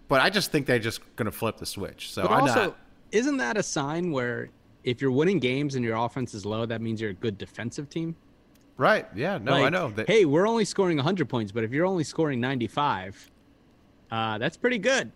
[0.08, 2.10] but I just think they're just gonna flip the switch.
[2.12, 2.76] So But I'm also, not.
[3.12, 4.48] isn't that a sign where
[4.84, 7.88] if you're winning games and your offense is low, that means you're a good defensive
[7.88, 8.16] team?
[8.76, 9.06] Right?
[9.14, 9.38] Yeah.
[9.38, 9.92] No, I know.
[10.06, 13.30] Hey, we're only scoring 100 points, but if you're only scoring 95,
[14.10, 15.12] uh, that's pretty good.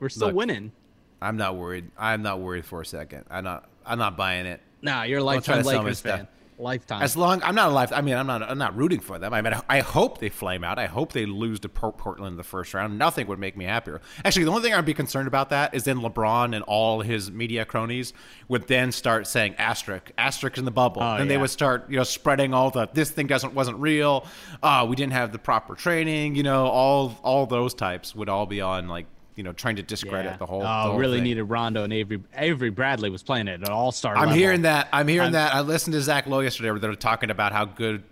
[0.00, 0.72] We're still Look, winning.
[1.20, 1.90] I'm not worried.
[1.98, 3.24] I'm not worried for a second.
[3.30, 3.68] I'm not.
[3.86, 4.60] I'm not buying it.
[4.82, 6.26] Nah, you're a lifetime to sell me Lakers stuff.
[6.58, 7.02] Lifetime.
[7.02, 7.92] As long I'm not alive.
[7.92, 8.42] I mean, I'm not.
[8.42, 9.34] I'm not rooting for them.
[9.34, 10.78] I mean, I hope they flame out.
[10.78, 12.98] I hope they lose to Portland in the first round.
[12.98, 14.00] Nothing would make me happier.
[14.24, 17.30] Actually, the only thing I'd be concerned about that is then LeBron and all his
[17.30, 18.12] media cronies
[18.48, 21.02] would then start saying asterisk, asterisk in the bubble.
[21.02, 24.26] Oh, and they would start, you know, spreading all the this thing doesn't wasn't real.
[24.62, 26.36] Uh, we didn't have the proper training.
[26.36, 29.06] You know, all all those types would all be on like
[29.36, 30.36] you know trying to discredit Yeah.
[30.36, 30.62] the whole.
[30.62, 31.24] Oh, the whole really thing.
[31.24, 32.20] needed Rondo and Avery.
[32.36, 34.14] Avery Bradley was playing it at an All Star.
[34.14, 34.34] I'm level.
[34.36, 34.88] hearing that.
[34.92, 35.54] I'm hearing I'm- that.
[35.54, 38.02] I listened to Zach Lowe yesterday where they were talking about how good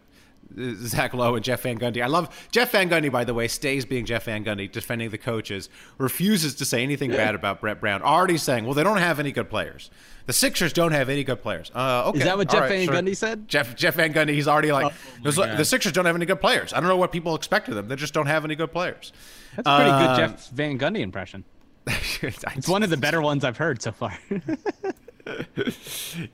[0.86, 2.02] Zach Lowe and Jeff Van Gundy.
[2.02, 5.18] I love Jeff Van Gundy, by the way, stays being Jeff Van Gundy, defending the
[5.18, 8.02] coaches, refuses to say anything bad about Brett Brown.
[8.02, 9.90] Already saying, well, they don't have any good players.
[10.26, 11.70] The Sixers don't have any good players.
[11.74, 12.94] Uh, okay, Is that what Jeff right, Van sure.
[12.94, 13.48] Gundy said?
[13.48, 14.30] Jeff Jeff Van Gundy.
[14.34, 15.58] He's already like, Oh, my "There's like- God.
[15.58, 16.72] the Sixers don't have any good players.
[16.72, 17.88] I don't know what people expect of them.
[17.88, 19.12] They just don't have any good players.
[19.56, 21.44] That's a pretty Uh, good Jeff Van Gundy impression.
[22.22, 24.16] It's one of the better ones I've heard so far.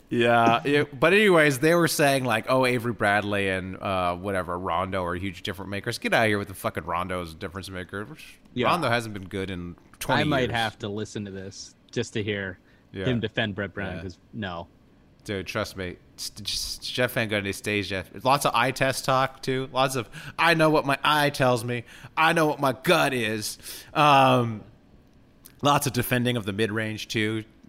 [0.09, 5.05] yeah, it- but anyways, they were saying like, oh, Avery Bradley and uh, whatever Rondo
[5.05, 5.99] are huge difference makers.
[5.99, 8.07] Get out of here with the fucking Rondo as difference maker.
[8.55, 8.67] Yeah.
[8.69, 10.23] Rondo hasn't been good in twenty.
[10.23, 10.53] I might years.
[10.53, 12.59] have to listen to this just to hear
[12.93, 13.05] Yeah.
[13.07, 13.97] him defend Brett Brown Yeah.
[13.97, 14.67] because no.
[15.25, 15.97] Dude, trust me.
[16.17, 18.09] S- just- Jeff Van Gundy stays Jeff.
[18.25, 19.69] Lots of eye test talk too.
[19.73, 21.85] Lots of I know what my eye tells me.
[22.17, 23.59] I know what my gut is.
[23.93, 24.63] Um,
[25.61, 27.45] lots of defending of the mid range too.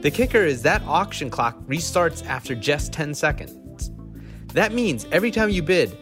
[0.00, 3.90] The kicker is that auction clock restarts after just 10 seconds.
[4.54, 5.98] That means every time you bid,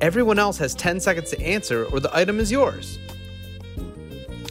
[0.00, 2.98] everyone else has 10 seconds to answer or the item is yours.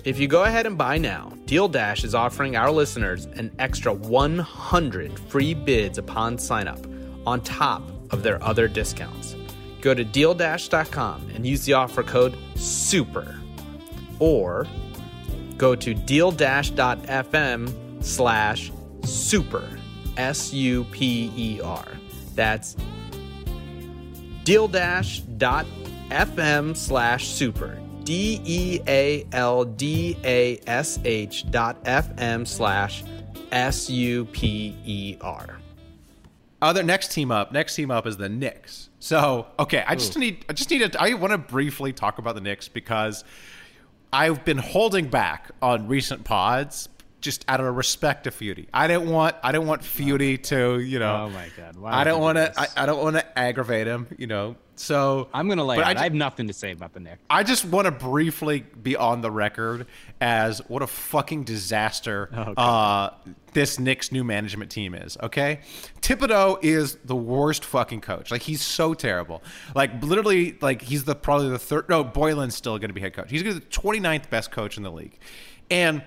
[0.06, 3.92] If you go ahead and buy now, Deal Dash is offering our listeners an extra
[3.92, 6.86] 100 free bids upon sign up
[7.26, 7.82] on top
[8.12, 9.36] of their other discounts.
[9.82, 13.40] Go to dealdash.com and use the offer code SUPER
[14.20, 14.68] or
[15.58, 18.72] go to deal-fm slash
[19.04, 19.68] super
[20.18, 21.88] s-u-p-e-r
[22.36, 22.76] that's
[24.44, 25.66] deal dash dot
[26.10, 33.04] fm slash super D E A L D A S H dot f-m slash
[33.52, 35.60] s-u-p-e-r
[36.62, 37.52] Other oh, next team up.
[37.52, 38.90] Next team up is the Knicks.
[39.00, 40.46] So okay, I just need.
[40.50, 41.02] I just need to.
[41.02, 43.24] I want to briefly talk about the Knicks because
[44.14, 46.90] I've been holding back on recent pods
[47.22, 48.68] just out of respect to Feudy.
[48.74, 49.36] I didn't want.
[49.44, 50.80] I didn't want Feudy to.
[50.80, 51.26] You know.
[51.26, 52.54] Oh my God, why I don't want to.
[52.60, 52.68] I.
[52.76, 54.08] I don't want to aggravate him.
[54.18, 54.56] You know.
[54.76, 55.96] So I'm gonna lay out.
[55.96, 57.20] I I, have nothing to say about the Knicks.
[57.30, 59.86] I just want to briefly be on the record
[60.20, 63.14] as what a fucking disaster Oh, uh,
[63.54, 65.18] this Knicks new management team is.
[65.22, 65.60] Okay,
[66.02, 68.32] Thibodeau is the worst fucking coach.
[68.32, 69.44] Like he's so terrible.
[69.76, 71.88] Like literally, like he's the probably the third.
[71.88, 73.30] No, Boylen's still going to be head coach.
[73.30, 75.20] He's going to be the 29th best coach in the league.
[75.70, 76.02] And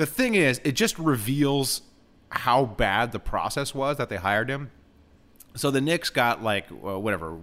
[0.00, 1.82] the thing is, it just reveals
[2.30, 4.70] how bad the process was that they hired him.
[5.56, 7.38] So the Knicks got like uh, whatever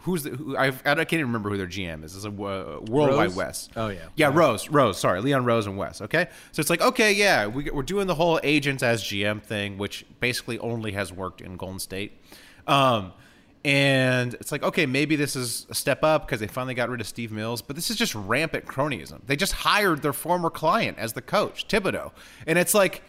[0.00, 2.16] who's the who, I can't even remember who their GM is.
[2.16, 3.68] It's a uh, World Wide Wes.
[3.76, 3.98] Oh, yeah.
[4.16, 4.98] yeah, Rose, Rose.
[4.98, 6.00] Sorry, Leon Rose and Wes.
[6.00, 9.76] Okay, so it's like okay, yeah, we, we're doing the whole agents as GM thing,
[9.76, 12.18] which basically only has worked in Golden State.
[12.66, 13.12] Um,
[13.64, 17.00] and it's like okay, maybe this is a step up because they finally got rid
[17.00, 19.20] of Steve Mills, but this is just rampant cronyism.
[19.26, 22.12] They just hired their former client as the coach, Thibodeau,
[22.46, 23.02] and it's like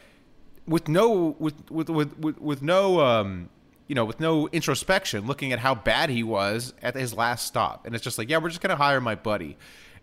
[0.67, 3.49] with no with with with with, with no um
[3.87, 7.85] you know with no introspection looking at how bad he was at his last stop.
[7.85, 9.57] And it's just like yeah we're just gonna hire my buddy.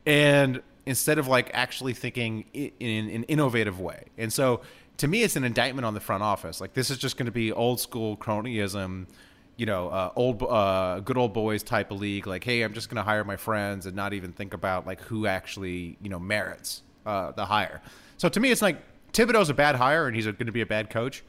[0.06, 4.04] And instead of like actually thinking i- in an innovative way.
[4.16, 4.62] And so
[4.96, 6.60] to me it's an indictment on the front office.
[6.60, 9.06] Like this is just going to be old school cronyism
[9.58, 12.88] you know uh, old uh, good old boys type of league like hey i'm just
[12.88, 16.18] going to hire my friends and not even think about like who actually you know
[16.18, 17.82] merits uh, the hire
[18.16, 18.78] so to me it's like
[19.12, 21.24] Thibodeau's a bad hire and he's going to be a bad coach,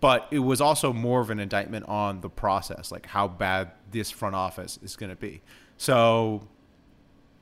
[0.00, 4.08] but it was also more of an indictment on the process, like how bad this
[4.10, 5.42] front office is going to be.
[5.76, 6.46] So,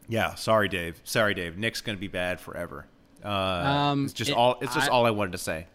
[0.09, 1.01] yeah, sorry, Dave.
[1.05, 1.59] Sorry, Dave.
[1.59, 2.86] Nick's going to be bad forever.
[3.22, 4.57] Uh, Um, it's just it- all.
[4.62, 5.66] It's just I- all I wanted to say.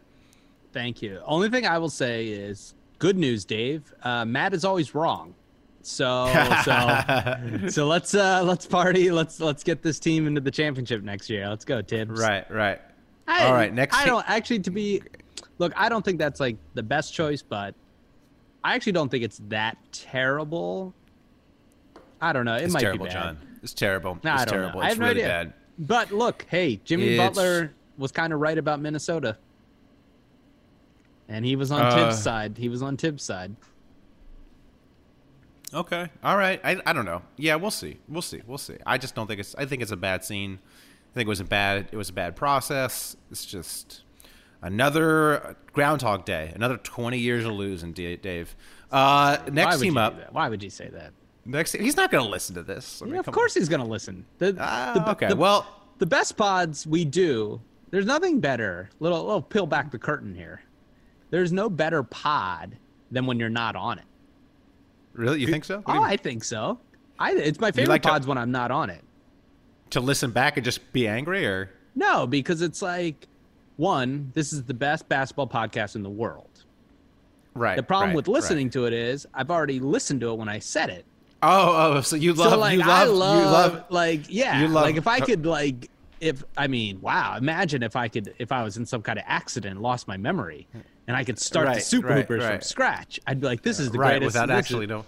[0.73, 1.21] Thank you.
[1.23, 3.93] Only thing I will say is good news, Dave.
[4.03, 5.33] Uh, Matt is always wrong.
[5.81, 6.27] So
[6.65, 9.09] so so let's uh let's party.
[9.11, 11.47] Let's let's get this team into the championship next year.
[11.47, 12.19] Let's go, Thibs.
[12.19, 12.81] Right, right.
[13.27, 15.01] I, All right, next I don't actually to be
[15.59, 15.71] look.
[15.77, 17.73] I don't think that's like the best choice, but
[18.63, 20.93] I actually don't think it's that terrible.
[22.21, 22.55] I don't know.
[22.55, 23.23] It It's might terrible, be bad.
[23.23, 23.37] John.
[23.63, 24.17] It's terrible.
[24.23, 24.79] Nah, it's I don't terrible.
[24.79, 24.85] know.
[24.85, 25.27] I It's have no really idea.
[25.27, 25.53] bad.
[25.79, 29.37] But look, hey, Jimmy It's- Butler was kind of right about Minnesota,
[31.29, 32.57] and he was on Uh, Thibs' side.
[32.57, 33.55] He was on Thibs' side.
[35.73, 36.07] Okay.
[36.23, 36.61] All right.
[36.63, 37.21] I, I don't know.
[37.35, 37.97] Yeah, we'll see.
[38.07, 38.41] We'll see.
[38.47, 38.77] We'll see.
[38.85, 39.53] I just don't think it's.
[39.55, 40.59] I think it's a bad scene.
[41.11, 41.89] I think it was a bad.
[41.91, 43.17] It was a bad process.
[43.31, 44.03] It's just
[44.61, 46.51] another Groundhog Day.
[46.55, 48.55] Another twenty years of losing, D- Dave.
[48.91, 50.31] Uh, next team up.
[50.31, 51.11] Why would you say that?
[51.45, 51.73] Next.
[51.73, 53.01] He's not going to listen to this.
[53.01, 54.25] I mean, Yeah, of course he's gonna listen.
[54.37, 55.27] The, Ah, the- okay.
[55.27, 55.65] the- well,
[55.97, 57.59] the best pods we do.
[57.89, 58.89] There's nothing better.
[59.01, 60.61] Little little peel back the curtain here.
[61.29, 62.77] There's no better pod
[63.11, 64.05] than when you're not on it.
[65.13, 65.79] really, you think so?
[65.79, 66.03] What Oh.
[66.03, 66.79] I think so.
[67.19, 69.01] I it's my favorite like to- pods when I'm not on it.
[69.91, 73.27] to listen back and just be angry, or No, because it's like
[73.77, 76.63] one, this is the best basketball podcast in the world.
[77.55, 77.75] right?
[77.75, 78.33] The problem right, with right.
[78.33, 81.05] listening to it is I've already listened to it when I said it.
[81.43, 83.83] Oh, oh, so you love, so like you love, I love, you love.
[83.89, 85.89] like yeah, you love- like if I could like
[86.19, 89.25] if I mean wow, imagine if I could if I was in some kind of
[89.27, 90.67] accident, lost my memory,
[91.07, 93.19] and I could start the Right, Super right, Hoopers from scratch.
[93.27, 94.35] I'd be like, this is the right, greatest.
[94.35, 95.05] without actually know.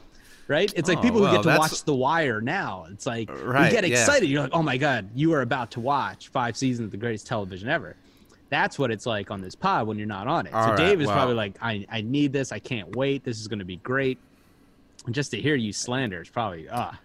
[0.47, 0.71] right?
[0.75, 2.85] It's like Oh, people who get to watch The Wire now.
[2.91, 3.99] It's like Right, you get yeah.
[3.99, 4.27] excited.
[4.29, 7.27] You're like, oh my god, you are about to watch five seasons of the greatest
[7.27, 7.95] television ever.
[8.49, 10.53] That's what it's like on this pod when you're not on it.
[10.53, 11.13] All so right, Dave is wow.
[11.13, 12.51] probably like, I, I need this.
[12.51, 13.23] I can't wait.
[13.23, 14.17] This is going to be great.
[15.05, 16.97] And just to hear you slander is probably ah.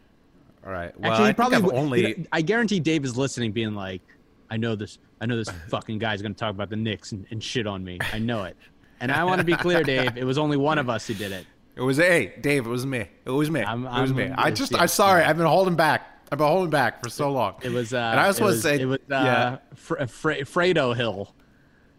[0.65, 0.99] All right.
[0.99, 2.27] Well, Actually, I he probably would- only.
[2.33, 4.03] I guarantee Dave is listening, being like,
[4.51, 4.99] I know this.
[5.21, 7.85] I know this fucking guy's going to talk about the Knicks and, and shit on
[7.85, 7.99] me.
[8.13, 8.57] I know it.
[9.01, 10.17] And I want to be clear, Dave.
[10.17, 11.47] It was only one of us who did it.
[11.77, 12.67] It was hey, Dave.
[12.67, 13.07] It was me.
[13.25, 13.61] It was me.
[13.63, 14.31] I'm- it was I'm- me.
[14.37, 14.73] I just.
[14.73, 14.79] yeah.
[14.79, 15.25] I'm sorry.
[15.25, 16.11] I've been holding back.
[16.33, 17.55] I've been holding back for so long.
[17.63, 17.93] It was.
[17.93, 18.99] Uh, and I just want to say, it was.
[19.01, 21.35] Uh, yeah, Fre- Fre- Fredo Hill.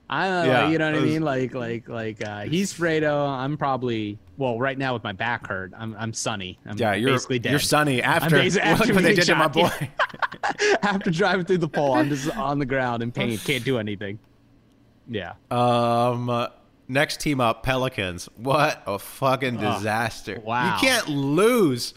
[0.09, 0.51] I don't know.
[0.51, 1.21] Yeah, you know what it I mean?
[1.23, 2.23] Like, like, like.
[2.23, 3.27] Uh, he's Fredo.
[3.27, 4.19] I'm probably.
[4.37, 5.95] Well, right now with my back hurt, I'm.
[5.97, 6.59] I'm Sunny.
[6.65, 6.93] I'm yeah.
[6.93, 7.51] You're basically dead.
[7.51, 9.69] you're sunny after basically- after what they did to my boy.
[10.83, 13.35] After driving through the pole, I'm just on the ground in pain.
[13.39, 14.19] Can't do anything.
[15.09, 15.33] Yeah.
[15.49, 16.47] Um,
[16.87, 18.29] next team up, Pelicans.
[18.37, 20.39] What a fucking disaster!
[20.43, 20.75] wow.
[20.75, 21.95] You can't lose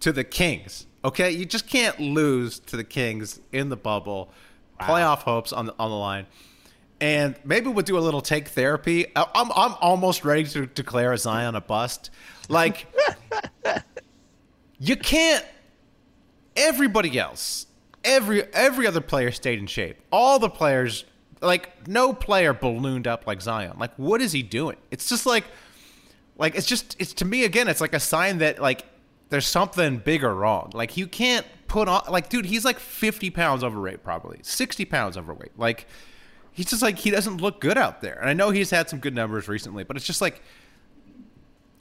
[0.00, 0.86] to the Kings.
[1.04, 4.30] Okay, you just can't lose to the Kings in the bubble.
[4.80, 6.26] Playoff hopes on the on the line.
[7.00, 9.06] And maybe we'll do a little take therapy.
[9.14, 12.10] I'm I'm almost ready to declare Zion a bust.
[12.48, 12.86] Like
[14.78, 15.44] you can't.
[16.56, 17.66] Everybody else,
[18.02, 19.98] every every other player stayed in shape.
[20.10, 21.04] All the players,
[21.42, 23.76] like no player ballooned up like Zion.
[23.78, 24.78] Like what is he doing?
[24.90, 25.44] It's just like,
[26.38, 27.68] like it's just it's to me again.
[27.68, 28.86] It's like a sign that like
[29.28, 30.70] there's something big or wrong.
[30.72, 32.46] Like you can't put on like dude.
[32.46, 35.58] He's like 50 pounds overweight, probably 60 pounds overweight.
[35.58, 35.86] Like
[36.56, 38.18] he's just like he doesn't look good out there.
[38.18, 40.42] And I know he's had some good numbers recently, but it's just like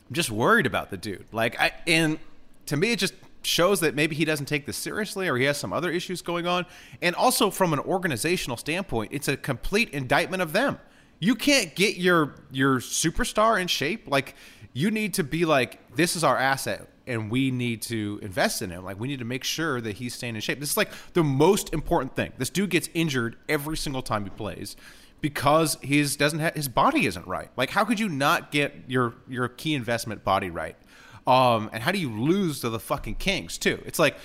[0.08, 1.26] I'm just worried about the dude.
[1.32, 2.20] Like I and
[2.68, 5.58] to me it just shows that maybe he doesn't take this seriously or he has
[5.58, 6.66] some other issues going on.
[7.02, 10.80] And also from an organizational standpoint, it's a complete indictment of them.
[11.20, 14.08] You can't get your your superstar in shape.
[14.08, 14.36] Like
[14.74, 18.70] you need to be like this is our asset and we need to invest in
[18.70, 18.84] him.
[18.84, 20.60] Like we need to make sure that he's staying in shape.
[20.60, 22.34] This is like the most important thing.
[22.38, 24.76] This dude gets injured every single time he plays
[25.22, 27.49] because his doesn't his body isn't right.
[27.56, 30.76] Like how could you not get your your key investment body right?
[31.28, 33.82] Um, and how do you lose to the fucking Kings too?
[33.86, 34.18] It's like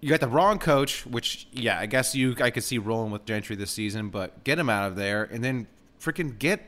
[0.00, 3.24] you got the wrong coach, which yeah, I guess you I could see rolling with
[3.24, 5.66] Gentry this season, but get him out of there and then
[6.00, 6.62] freaking get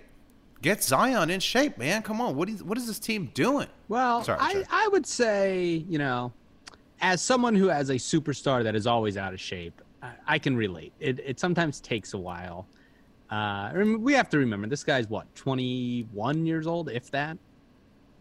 [0.63, 2.03] get Zion in shape, man.
[2.03, 3.69] Come on, what is what is this team doing?
[3.89, 4.65] Well, Sorry, I, sorry.
[4.71, 6.33] I would say, you know,
[7.01, 10.57] as someone who has a superstar that is always out of shape, I, I can
[10.57, 10.93] relate.
[11.01, 12.67] It, it sometimes takes a while.
[13.31, 17.39] Uh, we have to remember this guy's what, 21 years old, if that.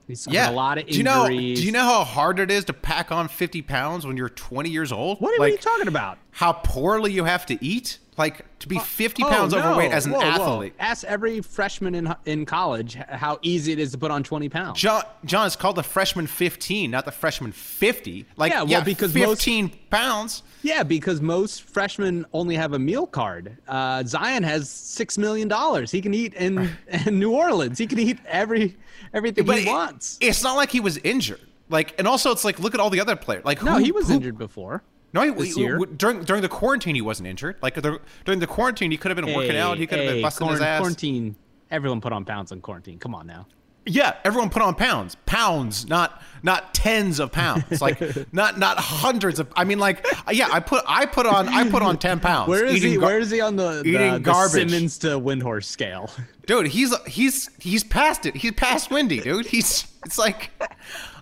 [0.08, 0.94] He's Yeah, a lot of injuries.
[0.94, 1.28] do you know?
[1.28, 4.70] Do you know how hard it is to pack on fifty pounds when you're twenty
[4.70, 5.20] years old?
[5.20, 6.18] What are you talking about?
[6.32, 8.00] How poorly you have to eat?
[8.18, 9.60] Like to be fifty Oh, pounds no.
[9.60, 10.26] overweight as an Whoa, whoa.
[10.26, 10.74] athlete.
[10.80, 14.80] Ask every freshman in in college how easy it is to put on 20 pounds.
[14.80, 18.26] John, John, it's called the freshman 15, not the freshman 50.
[18.36, 20.44] Like, Yeah, yeah, well, because most- 15 pounds.
[20.62, 23.58] Yeah, because most freshmen only have a meal card.
[23.68, 25.90] Uh, Zion has six million dollars.
[25.90, 26.70] He can eat in,
[27.06, 27.78] in New Orleans.
[27.78, 28.78] He can eat every
[29.14, 30.18] everything But he it- wants.
[30.22, 31.40] It's not like he was injured.
[31.70, 33.46] Like, and also, it's like, look at all the other players.
[33.46, 34.84] Like, no, who- he was who- injured before.
[35.14, 35.78] No, he, this he- year.
[35.78, 37.58] during during the quarantine, he wasn't injured.
[37.62, 39.78] Like the, during the quarantine, he could have been working out.
[39.78, 40.80] He could have been Hey, busting his ass.
[40.80, 41.36] Quarantine.
[41.70, 43.00] Everyone put on pounds in quarantine.
[43.00, 43.48] Come on now.
[43.86, 48.00] Yeah, everyone put on pounds, pounds, not not tens of pounds, like
[48.34, 49.52] not not hundreds of.
[49.56, 52.48] I mean, like uh, yeah, I put I put on I put on ten pounds.
[52.48, 52.96] Where is he?
[52.96, 54.70] gar- where is he on the, the, eating the garbage.
[54.70, 56.12] Simmons to Windhorst scale?
[56.46, 56.68] dude?
[56.68, 58.36] He's he's he's past it.
[58.36, 59.48] He's past Windy, dude.
[59.48, 60.52] He's it's like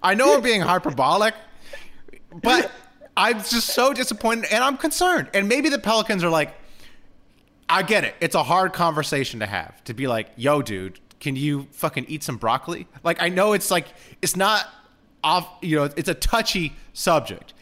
[0.04, 1.36] I know I'm being hyperbolic,
[2.42, 2.70] but
[3.20, 5.30] I'm just so disappointed and I'm concerned.
[5.34, 6.53] And maybe the Pelicans are like,
[7.67, 8.15] I get it.
[8.22, 12.24] It's a hard conversation to have to be like, yo, dude, can you fucking eat
[12.24, 12.88] some broccoli?
[13.03, 13.88] Like, I know it's like,
[14.22, 14.70] it's not
[15.22, 17.53] off, you know, it's a touchy subject.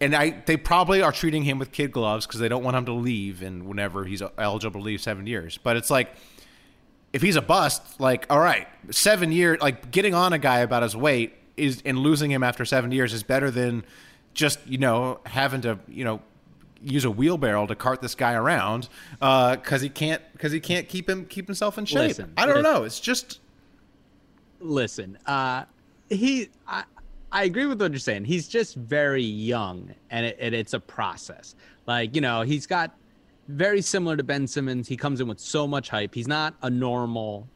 [0.00, 2.86] And I, they probably are treating him with kid gloves because they don't want him
[2.86, 5.58] to leave and whenever he's eligible to leave seven years.
[5.58, 6.14] But it's like,
[7.12, 10.84] if he's a bust, like, all right, seven years, like getting on a guy about
[10.84, 13.84] his weight is and losing him after seven years is better than
[14.34, 16.20] just you know having to you know
[16.82, 18.88] use a wheelbarrow to cart this guy around
[19.20, 22.08] because he can't because he can't keep him keep himself in shape.
[22.08, 22.72] Listen, I don't listen.
[22.72, 22.84] know.
[22.84, 23.40] It's just
[24.60, 25.64] listen, uh,
[26.08, 26.84] he, I,
[27.30, 28.24] I agree with what you're saying.
[28.24, 31.54] He's just very young, and, it, and it's a process.
[31.86, 32.94] Like you know, he's got
[33.48, 34.88] very similar to Ben Simmons.
[34.88, 36.14] He comes in with so much hype.
[36.14, 37.48] He's not a normal,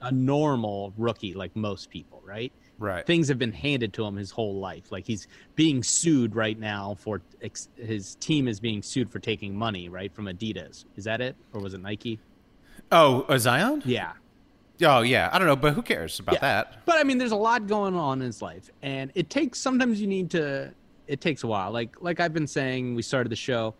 [0.00, 2.52] a normal rookie like most people, right?
[2.78, 3.06] Right.
[3.06, 4.90] Things have been handed to him his whole life.
[4.92, 9.56] Like he's being sued right now for ex- his team is being sued for taking
[9.56, 10.84] money, right, from Adidas.
[10.96, 12.18] Is that it, or was it Nike?
[12.92, 13.82] Oh, uh, Zion?
[13.84, 14.12] Yeah.
[14.82, 15.30] Oh yeah.
[15.32, 16.40] I don't know, but who cares about Yeah.
[16.40, 16.84] that?
[16.84, 19.58] But I mean, there's a lot going on in his life, and it takes.
[19.60, 20.72] Sometimes you need to.
[21.06, 21.70] It takes a while.
[21.70, 23.74] Like like I've been saying, we started the show.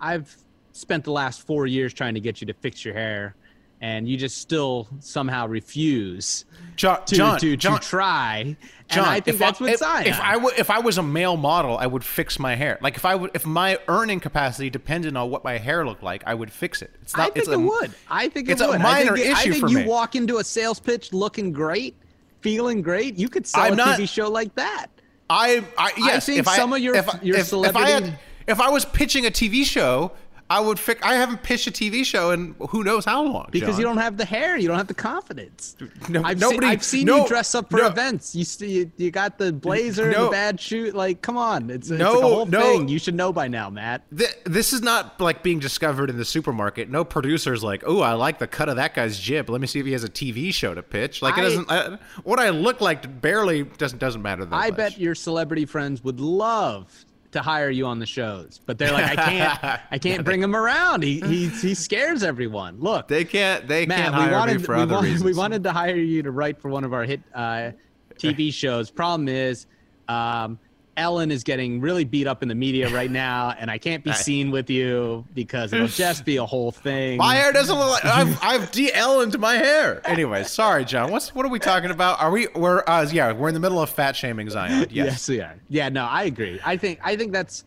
[0.00, 0.36] I've
[0.72, 3.34] spent the last four years trying to get you to fix your hair,
[3.80, 6.44] and you just still somehow refuse
[6.76, 8.56] John, to John, to, John, to try.
[8.88, 10.06] John, and I think that's what if, Zion.
[10.06, 12.78] If I w- if I was a male model, I would fix my hair.
[12.80, 16.22] Like if I would, if my earning capacity depended on what my hair looked like,
[16.26, 16.92] I would fix it.
[17.02, 17.22] It's not.
[17.22, 17.94] I think it's it a, would.
[18.08, 19.86] I think it's it a minor I think, it- I issue think for you me.
[19.86, 21.96] walk into a sales pitch looking great,
[22.40, 23.16] feeling great.
[23.18, 24.86] You could sell I'm a not- TV show like that.
[25.28, 26.26] I, I yes.
[26.26, 28.84] think if I, some of your- if, your if, if I had, if I was
[28.84, 30.12] pitching a TV show,
[30.48, 31.02] I would fix.
[31.02, 33.48] I haven't pitched a TV show in who knows how long.
[33.50, 33.78] Because John.
[33.78, 35.76] you don't have the hair, you don't have the confidence.
[36.08, 37.86] No- I've nobody- seen, I've seen no- you dress up for no.
[37.88, 38.34] events.
[38.36, 40.24] You, st- you you got the blazer and No.
[40.26, 40.92] the bad shoe.
[40.92, 42.60] Like, come on, it's, it's No, like a whole no.
[42.60, 42.88] thing.
[42.88, 44.02] You should know by now, Matt.
[44.16, 46.88] Th- this is not like being discovered in the supermarket.
[46.90, 49.50] No producer's like, "Oh, I like the cut of that guy's jib.
[49.50, 51.70] Let me see if he has a TV show to pitch." Like it doesn't.
[51.70, 54.76] I, what I look like barely doesn't doesn't matter that I much.
[54.76, 57.04] bet your celebrity friends would love
[57.36, 60.56] to hire you on the shows, but they're like, I can't, I can't bring him
[60.56, 61.02] around.
[61.02, 62.80] He he he scares everyone.
[62.80, 63.68] Look, they can't.
[63.68, 65.24] They Matt, can't hire wanted me for we other wanted, reasons.
[65.24, 67.70] we wanted to hire you to write for one of our hit uh,
[68.14, 68.90] TV shows.
[68.90, 69.66] Problem is,
[70.08, 70.58] um,
[70.96, 74.12] Ellen is getting really beat up in the media right now, and I can't be
[74.12, 77.18] seen with you because it'll just be a whole thing.
[77.18, 80.00] My hair doesn't look like I've I've DL into my hair.
[80.04, 81.10] Anyway, sorry, John.
[81.10, 82.20] What's what are we talking about?
[82.20, 84.86] Are we we're uh yeah we're in the middle of fat shaming Zion.
[84.96, 85.06] Yes.
[85.06, 85.54] Yes, we are.
[85.68, 86.60] Yeah, no, I agree.
[86.64, 87.64] I think I think that's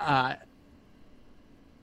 [0.00, 0.34] uh,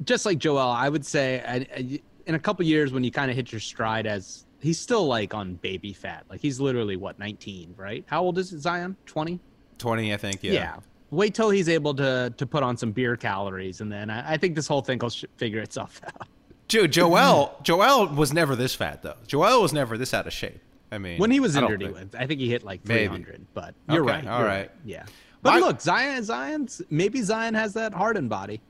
[0.03, 0.59] just like Joel.
[0.59, 3.61] I would say I, I, in a couple years when you kind of hit your
[3.61, 6.25] stride as he's still like on baby fat.
[6.29, 8.03] Like he's literally what 19, right?
[8.07, 8.95] How old is Zion?
[9.05, 9.39] 20.
[9.80, 10.43] Twenty, I think.
[10.43, 10.75] Yeah.
[11.11, 14.38] Wait till he's able to to put on some beer calories, and then I, I
[14.38, 16.27] think this whole thing will sh- figure itself out.
[16.67, 19.15] Dude, Joel Joel was never this fat though.
[19.25, 20.61] Joel was never this out of shape.
[20.91, 22.05] I mean, When he was I don't he think- was.
[22.15, 23.07] I think he hit like Maybe.
[23.07, 23.45] 300.
[23.55, 24.27] But you're Okay, right.
[24.27, 24.71] all you're right.
[24.86, 25.05] Yeah.
[25.41, 28.61] But My- look, Zion, Zion's maybe Zion has that Harden body.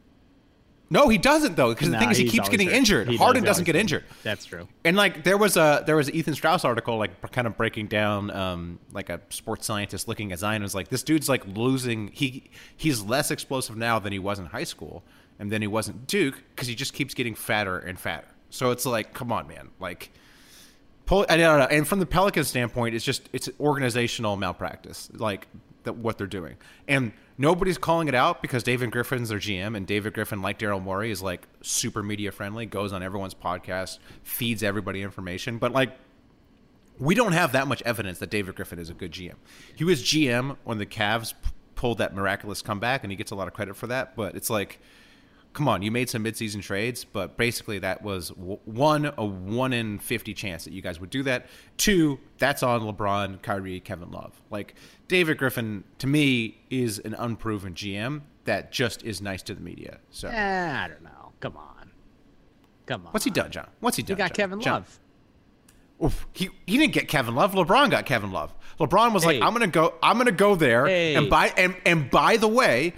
[0.90, 2.76] No, he doesn't though, because the thing is he keeps getting hurt.
[2.76, 3.08] injured.
[3.10, 4.06] He Harden does doesn't get injured.
[4.24, 4.68] That's true.
[4.84, 7.88] And like there was a there was an Ethan Strauss article like kind of breaking
[7.88, 12.08] down um like a sports scientist looking at Zion was like this dude's like losing
[12.10, 15.04] he he's less explosive now than he was in high school
[15.38, 18.28] and then he wasn't Duke because he just keeps getting fatter and fatter.
[18.50, 20.12] So it's like come on man like
[21.06, 25.48] pull I don't know and from the Pelican standpoint it's just it's organizational malpractice like
[25.84, 29.88] that what they're doing and nobody's calling it out because David Griffin's their GM and
[29.88, 34.62] David Griffin like Daryl Morey is like super media friendly goes on everyone's podcast feeds
[34.62, 35.58] everybody information.
[35.58, 35.98] But like
[37.00, 39.36] we don't have that much evidence that David Griffin is a good GM
[39.76, 41.34] he was GM when the Cavs
[41.76, 44.50] pulled that miraculous comeback and he gets a lot of credit for that but it's
[44.50, 44.80] like
[45.54, 49.74] come on, you made some midseason trades, but basically that was w- one a one
[49.74, 51.48] in fifty chance that you guys would do that.
[51.78, 54.42] Two, that's on LeBron, Kyrie, Kevin Love.
[54.50, 54.76] Like
[55.08, 60.00] David Griffin, to me, is an unproven GM that just is nice to the media.
[60.12, 61.32] So Eh, I don't know.
[61.40, 61.92] Come on.
[62.86, 63.12] Come on.
[63.14, 63.68] what's he done, John?
[63.80, 64.18] What's he He done?
[64.18, 64.36] got John?
[64.36, 65.00] Kevin John, Love.
[66.06, 67.54] oof, he he didn't get Kevin Love.
[67.54, 68.54] LeBron got Kevin Love.
[68.80, 69.40] LeBron was Hey.
[69.40, 69.94] like, I'm gonna go.
[70.02, 70.88] I'm gonna go there.
[70.88, 71.16] Hey.
[71.16, 72.94] And by and and by the way,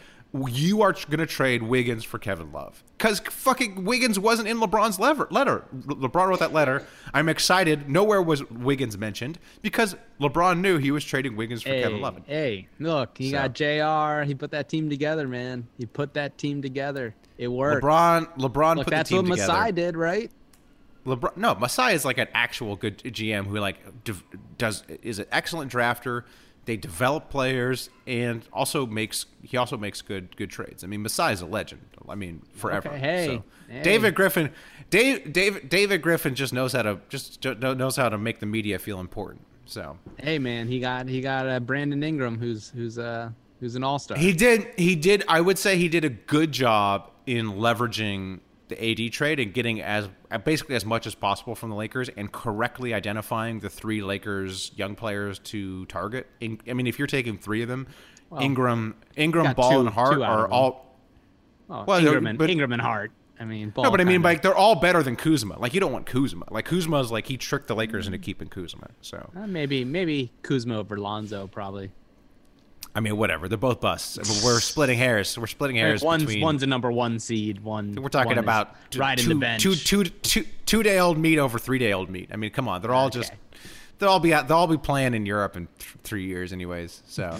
[0.48, 5.28] you are gonna trade Wiggins for Kevin Love because fucking Wiggins wasn't in LeBron's lever,
[5.30, 5.66] letter.
[5.86, 6.86] Le- LeBron wrote that letter.
[7.14, 7.90] I'm excited.
[7.90, 12.22] Nowhere was Wiggins mentioned because LeBron knew he was trading Wiggins for Hey, Kevin Love.
[12.28, 13.38] hey, look, he So.
[13.40, 14.24] got JR.
[14.26, 15.68] He put that team together, man.
[15.78, 17.14] He put that team together.
[17.38, 17.84] It worked.
[17.84, 19.38] LeBron, LeBron look, put that's the team what.
[19.40, 20.32] Masai did, right?
[21.06, 23.78] LeBron, no, Masai is like an actual good GM who like
[24.58, 26.24] does is an excellent drafter.
[26.66, 30.84] They develop players and also makes he also makes good good trades.
[30.84, 31.82] I mean, Masai is a legend.
[32.08, 32.90] I mean, forever.
[32.90, 33.82] Okay, hey, So, hey.
[33.84, 34.52] David Griffin,
[34.90, 38.78] Dave, David, David Griffin just knows how to just knows how to make the media
[38.80, 39.42] feel important.
[39.66, 43.84] So Hey, man, he got he got uh, Brandon Ingram, who's who's uh who's an
[43.84, 44.18] all star.
[44.18, 48.40] he did he did I would say he did a good job in leveraging
[48.72, 50.10] the AD trade and getting as
[50.44, 54.96] basically as much as possible from the Lakers and correctly identifying the three Lakers young
[54.96, 56.28] players to target.
[56.40, 57.88] In, I mean, if you're taking three of them,
[58.40, 60.98] Ingram, Ingram, Ball, two- and Hart are all.
[61.70, 63.12] Oh, well, Ingram, and, but- Ingram and Hart.
[63.40, 65.58] I mean, Ball No, but I mean, like they're all better than Kuzma.
[65.58, 66.46] Like you don't want Kuzma.
[66.52, 68.90] Like Kuzma's like he tricked the Lakers into keeping Kuzma.
[69.02, 71.90] So Uh, maybe maybe Kuzma over Lonzo probably.
[72.94, 73.48] I mean, whatever.
[73.48, 74.18] They're both busts.
[74.44, 75.38] We're splitting hairs.
[75.38, 76.42] We're splitting hairs one's between.
[76.44, 77.64] one's a number one seed.
[77.64, 79.64] One We're talking one about t- riding two, the bench.
[79.64, 82.30] two, two, two, two day old meat over three day old meat.
[82.34, 83.32] I mean, come on, they're all just
[84.00, 87.02] they'll all be out, they'll all be playing in Europe in th- three years, anyways.
[87.06, 87.38] So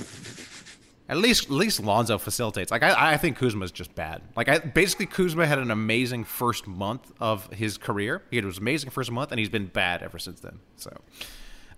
[1.10, 2.72] at least at least Lonzo facilitates.
[2.72, 4.22] Like I, I think Kuzma's just bad.
[4.38, 8.24] Like I basically Kuzma had an amazing first month of his career.
[8.30, 10.60] He had was amazing first month, and he's been bad ever since then.
[10.78, 10.92] So.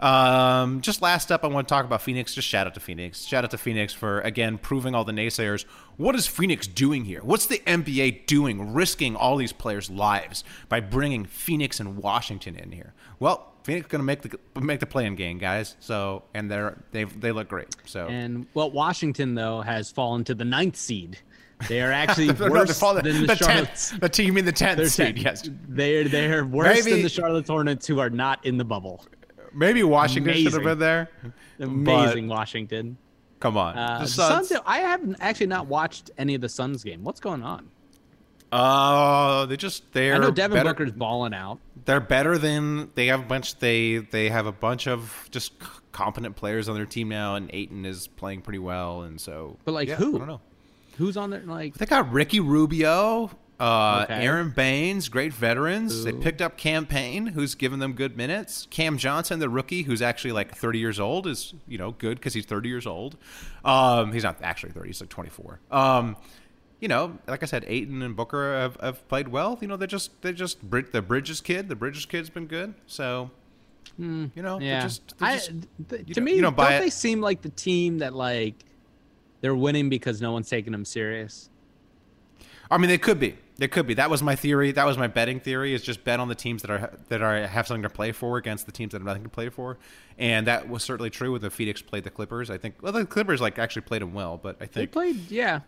[0.03, 2.33] Um, just last up, I want to talk about Phoenix.
[2.33, 3.23] Just shout out to Phoenix.
[3.23, 5.63] Shout out to Phoenix for again proving all the naysayers.
[5.95, 7.21] What is Phoenix doing here?
[7.23, 12.71] What's the NBA doing, risking all these players' lives by bringing Phoenix and Washington in
[12.73, 12.93] here?
[13.19, 15.77] Well, Phoenix going to make the make the play-in game, guys.
[15.79, 17.73] So, and they're they they look great.
[17.85, 21.17] So, And well, Washington though has fallen to the ninth seed.
[21.69, 23.39] They are actually No, no, worse than the the, tenth.
[23.39, 23.91] Charlotte's.
[23.91, 25.17] The team, mean the tenth seed?
[25.17, 25.49] Yes.
[25.69, 29.05] They're they're worse Maybe- than the Charlotte Hornets, who are not in the bubble.
[29.53, 31.09] Maybe Washington should have been there.
[31.59, 32.97] Amazing, Washington.
[33.39, 34.47] Come on, Uh, the the Suns.
[34.49, 34.61] Suns.
[34.65, 37.03] I haven't actually not watched any of the Suns game.
[37.03, 37.67] What's going on?
[38.51, 41.59] Uh, they just they're I know Devin better, Booker's balling out.
[41.85, 45.53] they're better than they have a bunch they they have a bunch of just
[45.91, 49.71] competent players on their team now and Ayton is playing pretty well and so But,
[49.73, 50.15] like, yeah, who?
[50.15, 50.41] I don't know.
[50.99, 51.41] Who's on there?
[51.41, 53.31] Like They got Ricky Rubio,
[53.63, 54.25] uh, Okay.
[54.25, 56.03] Aron Baynes, great veterans.
[56.03, 58.67] They picked up Cam Payne, who's given them good minutes.
[58.69, 62.33] Cam Johnson, the rookie, who's actually like 30 years old, is you know good because
[62.33, 63.15] he's 30 years old.
[63.63, 65.59] Um, he's not actually 30; he's like 24.
[65.71, 66.17] Um,
[66.79, 69.57] you know, like I said, Ayton and Booker have, have played well.
[69.61, 72.73] You know, they just they just Brid- the Bridges kid, the Bridges kid's been good.
[72.87, 73.31] So,
[73.97, 75.51] you know, they're yeah, just, they're I, th-
[76.07, 76.93] to don't- me, you don't, don't they it.
[76.93, 78.55] seem like the team that like
[79.39, 81.49] they're winning because no one's taking them serious?
[82.69, 83.37] I mean, they could be.
[83.57, 83.93] They could be.
[83.93, 84.71] That was my theory.
[84.71, 85.73] That was my betting theory.
[85.75, 88.37] Is just bet on the teams that are that are have something to play for
[88.37, 89.77] against the teams that have nothing to play for,
[90.17, 92.49] and that was certainly true when the Phoenix played the Clippers.
[92.49, 92.75] I think.
[92.81, 95.59] Well, the Clippers like actually played them well, but I think They played, yeah.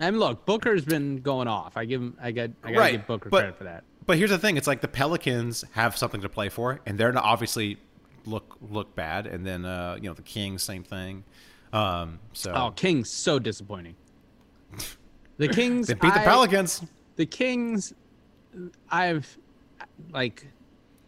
[0.00, 1.76] I mean, look, Booker's been going off.
[1.76, 3.84] I give him, I got, I gotta Right, give Booker but- credit for that.
[4.06, 7.12] But here's the thing: it's like the Pelicans have something to play for, and they're
[7.12, 7.78] not obviously
[8.26, 11.22] look look bad, and then uh, you know the Kings, same thing.
[11.72, 13.94] Um, so Oh, Kings so disappointing.
[15.38, 16.82] The Kings they beat the I- Pelicans.
[17.16, 17.92] The Kings,
[18.90, 19.38] I've
[20.10, 20.46] like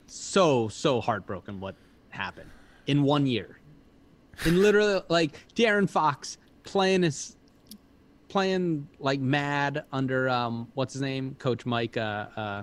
[0.07, 1.74] so so heartbroken what
[2.11, 2.50] happened
[2.86, 3.59] in one year.
[4.44, 7.36] In literally like De'Aaron Fox playing his
[8.28, 12.62] playing like mad under um what's his name, Coach Mike uh, uh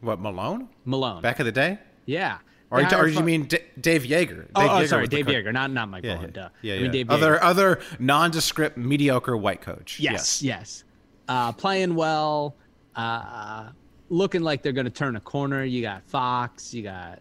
[0.00, 0.68] What Malone?
[0.84, 1.22] Malone.
[1.22, 1.78] Back of the day?
[2.06, 2.38] yeah.
[2.72, 4.46] Or, you, or you mean D- Dave Joerger?
[4.54, 5.34] Oh, Dave oh, Joerger sorry, Dave coach.
[5.34, 6.32] Joerger, not not Mike Yeah, Malone.
[6.36, 6.48] yeah, duh.
[6.62, 7.42] yeah, I mean Dave other Yeager.
[7.42, 9.98] other nondescript, mediocre white coach.
[9.98, 10.84] Yes, yes.
[11.30, 12.56] Uh, playing well,
[12.96, 13.68] uh,
[14.08, 15.62] looking like they're going to turn a corner.
[15.62, 17.20] You got Fox, you got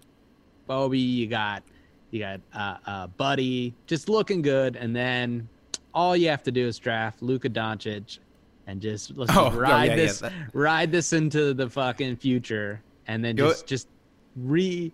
[0.66, 1.62] Bobby, you got
[2.10, 4.76] you got uh, uh, Buddy, just looking good.
[4.76, 5.48] And then
[5.94, 8.18] all you have to do is draft Luka Doncic,
[8.66, 12.82] and just let's Oh, ride yeah, yeah, this that- ride this into the fucking future,
[13.06, 13.88] and then just just
[14.36, 14.92] re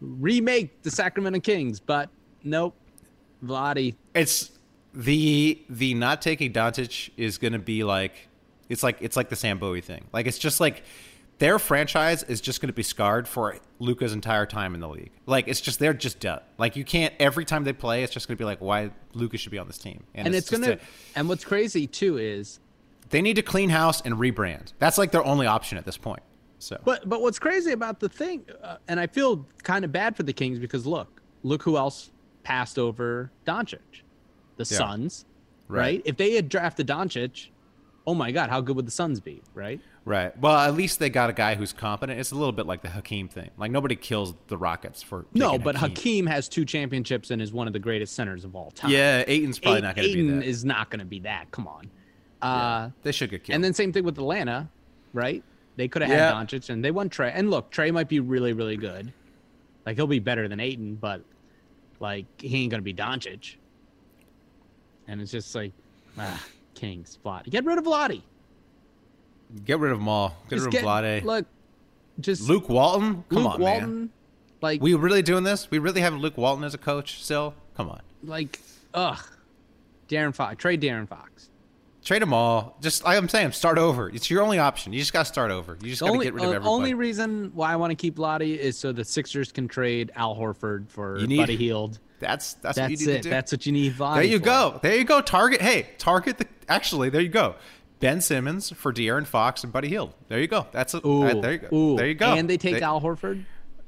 [0.00, 1.78] remake the Sacramento Kings.
[1.78, 2.10] But
[2.42, 2.74] nope,
[3.44, 3.94] Vlade.
[4.16, 4.50] It's
[4.92, 8.28] the the not taking Doncic is going to be like
[8.68, 10.04] it's like it's like the Sam Bowie thing.
[10.12, 10.82] Like it's just like
[11.38, 15.10] their franchise is just going to be scarred for Luka's entire time in the league.
[15.26, 16.40] Like it's just they're just done.
[16.58, 19.38] Like you can't every time they play, it's just going to be like why Luka
[19.38, 20.04] should be on this team.
[20.14, 20.78] And, it's, just gonna.
[21.16, 22.60] and what's crazy too is
[23.10, 24.72] they need to clean house and rebrand.
[24.78, 26.22] That's like their only option at this point.
[26.58, 30.16] So But but what's crazy about the thing, uh, and I feel kind of bad
[30.16, 32.12] for the Kings because look, look who else
[32.44, 33.78] passed over Doncic,
[34.56, 34.78] the Yeah.
[34.78, 35.24] Suns,
[35.66, 35.80] right.
[35.80, 36.02] Right.
[36.04, 37.48] If they had drafted Doncic,
[38.06, 39.80] oh my God, how good would the Suns be, right?
[40.04, 40.36] Right.
[40.40, 42.18] Well, at least they got a guy who's competent.
[42.18, 43.50] It's a little bit like the Hakeem thing.
[43.56, 46.26] Like nobody kills the Rockets for No, but Hakeem.
[46.26, 48.90] has two championships and is one of the greatest centers of all time.
[48.90, 50.42] Yeah, Ayton's probably Ai- not going to be that.
[50.44, 51.50] Is not going to be that.
[51.52, 51.88] Come on.
[52.42, 53.54] Uh, they should get killed.
[53.54, 54.68] And then same thing with Atlanta,
[55.12, 55.44] right?
[55.76, 56.32] They could have had Yeah.
[56.32, 57.30] Doncic and they won Trae.
[57.32, 59.12] And look, Trae might be really, really good.
[59.86, 61.22] Like he'll be better than Ayton, but
[62.00, 63.54] like he ain't gonna be Doncic.
[65.06, 65.72] And it's just like,
[66.18, 66.42] ah,
[66.82, 67.48] Kings, Vlad.
[67.48, 68.22] Get rid of Vlade.
[69.64, 70.36] Get rid of them all.
[70.48, 71.22] Get Just rid of Vlade.
[71.22, 71.46] Look,
[72.18, 73.22] just Luke Walton?
[73.30, 73.96] Come Luke on, Walton.
[74.00, 74.10] man.
[74.60, 75.70] Like We really doing this?
[75.70, 77.54] We really have Luke Walton as a coach still?
[77.76, 78.00] Come on.
[78.24, 78.60] like
[78.94, 79.18] ugh.
[80.08, 80.56] De'Aaron Fox.
[80.56, 81.50] Trade De'Aaron Fox.
[82.04, 82.76] Trade them all.
[82.80, 84.08] Just like I'm saying, start over.
[84.10, 84.92] It's your only option.
[84.92, 85.78] You just got to start over.
[85.80, 87.94] You just got to get rid of uh, The only reason why I want to
[87.94, 92.00] keep Lottie is so the Sixers can trade Al Horford for need- Buddy Hield.
[92.18, 93.16] that's that's, That's what you need it.
[93.18, 93.30] to do.
[93.30, 93.96] That's what you need.
[93.96, 94.44] There you for.
[94.44, 94.80] go.
[94.82, 95.20] There you go.
[95.20, 95.60] Target.
[95.60, 96.46] Hey, target the.
[96.68, 97.54] Actually, there you go.
[98.00, 100.12] Ben Simmons for De'Aaron Fox and Buddy Hield.
[100.28, 100.66] There you go.
[100.72, 101.76] That's a, Ooh, that- there you go.
[101.76, 101.96] ooh.
[101.96, 102.32] There you go.
[102.32, 103.44] And they take They- Al Horford.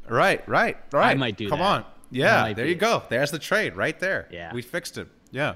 [0.09, 1.11] Right, right, right.
[1.11, 1.65] I might do Come that.
[1.65, 1.85] on.
[2.11, 2.79] Yeah, there you it.
[2.79, 3.03] go.
[3.09, 4.29] There's the trade right there.
[4.31, 4.53] Yeah.
[4.55, 5.09] We fixed it.
[5.33, 5.55] Yeah.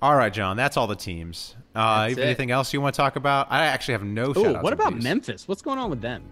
[0.00, 0.56] All right, John.
[0.56, 1.54] That's all the teams.
[1.74, 2.22] Uh, That's it.
[2.24, 3.46] anything else you want to talk about?
[3.50, 4.32] I actually have no.
[4.34, 5.02] Oh, what about these.
[5.04, 5.46] Memphis?
[5.48, 6.22] What's going on with them?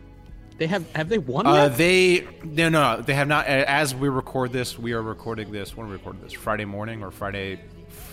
[0.59, 3.47] They have have they won Uh, they no no they have not.
[3.47, 5.75] As we record this, we are recording this.
[5.77, 6.33] When we recording this?
[6.35, 7.61] Friday morning or Friday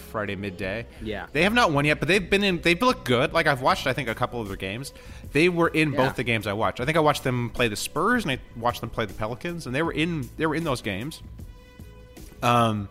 [0.08, 0.86] Friday midday?
[1.02, 1.28] Yeah.
[1.32, 2.62] They have not won yet, but they've been in.
[2.62, 3.34] They've looked good.
[3.34, 4.94] Like I've watched, I think a couple of their games.
[5.32, 5.98] They were in Yeah.
[6.08, 6.80] both the games I watched.
[6.80, 9.66] I think I watched them play the Spurs and I watched them play the Pelicans,
[9.68, 10.30] and they were in.
[10.38, 11.22] They were in those games.
[12.42, 12.90] Um,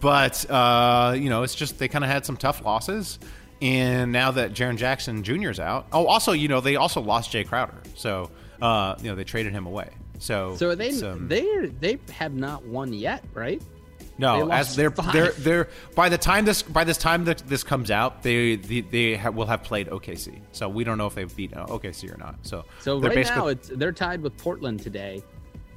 [0.00, 3.18] but uh, you know, it's just they kind of had some tough losses.
[3.60, 5.50] And now that Jaren Jackson Jr.
[5.50, 8.30] is out, oh, also you know they also lost Jae Crowder, so
[8.60, 9.88] uh, you know they traded him away.
[10.18, 13.62] So so they um, they they have not won yet, right?
[14.22, 17.38] They no, lost as they're they're they're by the time this by this time that
[17.48, 20.40] this comes out, they they, they ha- will have played OKC.
[20.52, 22.36] So we don't know if they've beaten OKC or not.
[22.42, 25.22] So So they're right now it's they're tied with Portland today.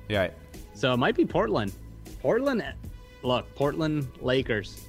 [0.10, 0.30] yeah.
[0.74, 1.72] So it might be Portland.
[2.22, 2.64] Portland,
[3.24, 4.86] look, Portland Lakers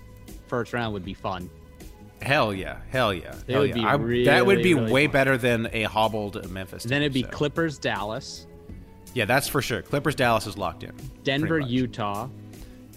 [0.48, 1.48] first round would be fun.
[2.22, 3.96] Hell yeah, hell yeah, They hell would yeah.
[3.96, 5.12] be I- that would be really way fun.
[5.12, 6.82] better than a hobbled Memphis.
[6.84, 7.28] Then it'd be so.
[7.28, 8.46] Clippers Dallas,
[9.14, 9.82] Yeah, that's for sure.
[9.82, 10.92] Clippers Dallas is locked in.
[11.24, 11.58] Denver.
[11.60, 12.28] Utah.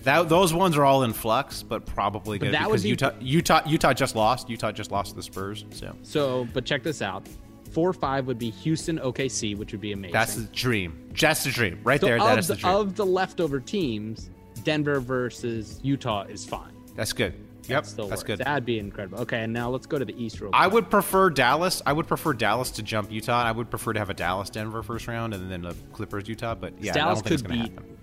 [0.03, 3.61] That those ones are all in flux, but probably good that because be- Utah Utah
[3.65, 4.49] Utah just lost.
[4.49, 5.65] Utah just lost to the Spurs.
[5.71, 7.27] So So, but check this out.
[7.71, 10.13] Four five would be Houston OKC, which would be amazing.
[10.13, 11.09] that's the dream.
[11.13, 11.79] Just the dream.
[11.83, 12.17] Right so there.
[12.17, 12.75] That is the, the dream.
[12.75, 14.29] of the leftover teams,
[14.63, 16.71] Denver versus Utah is fine.
[16.95, 17.33] that's good.
[17.63, 18.27] That Yep, still that's works.
[18.27, 18.39] good.
[18.39, 19.19] That'd be incredible.
[19.19, 20.59] Okay, and now let's go to the East real quick.
[20.59, 21.83] I would prefer Dallas.
[21.85, 23.43] I would prefer Dallas to jump Utah.
[23.43, 26.55] I would prefer to have a Dallas Denver first round and then the Clippers Utah.
[26.55, 27.97] But yeah, Dallas I don't think it's could beat happen.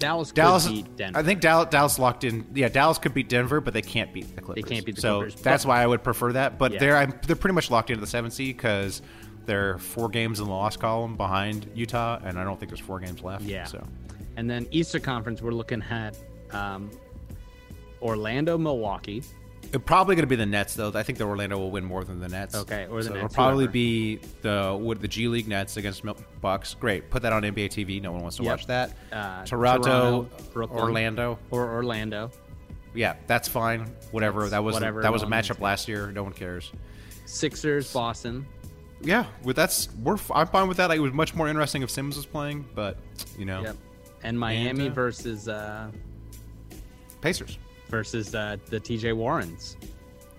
[0.00, 1.18] Dallas could Dallas, beat Denver.
[1.18, 2.44] I think Dallas, Dallas locked in.
[2.54, 4.64] Yeah, Dallas could beat Denver, but they can't beat the Clippers.
[4.64, 6.58] They can't beat the so Clippers, So that's why I would prefer that.
[6.58, 6.78] But Yeah.
[6.80, 9.02] they're I'm, they're pretty much locked into the seventh seed because
[9.46, 12.98] they're four games in the loss column behind Utah, and I don't think there's four
[12.98, 13.44] games left.
[13.44, 13.64] Yeah.
[13.64, 13.86] So
[14.36, 16.16] And then Eastern Conference, we're looking at
[16.50, 16.90] um,
[18.02, 19.22] Orlando, Milwaukee.
[19.78, 20.90] Probably going to be the Nets, though.
[20.94, 22.54] I think the Orlando will win more than the Nets.
[22.56, 23.72] Okay, or the so Nets, It'll probably whoever.
[23.72, 26.02] be the would the G League Nets against
[26.40, 26.74] Bucks.
[26.74, 28.00] Great, put that on NBA TV.
[28.02, 28.50] No one wants to Yep.
[28.52, 28.96] watch that.
[29.12, 31.38] Uh, Toronto, Toronto, Orlando.
[31.50, 32.30] Or Orlando.
[32.94, 33.86] Yeah, that's fine.
[34.10, 34.40] Whatever.
[34.40, 36.10] That's that was whatever that was a matchup last year.
[36.10, 36.72] No one cares.
[37.26, 38.46] Sixers, Boston.
[39.02, 40.88] Yeah, with that's we're I'm fine with that.
[40.88, 42.98] Like, it was much more interesting if Sims was playing, but
[43.38, 43.76] you know, Yep.
[44.22, 45.90] And Miami uh, versus uh,
[47.20, 47.58] Pacers.
[47.90, 49.76] Versus uh, the TJ Warrens.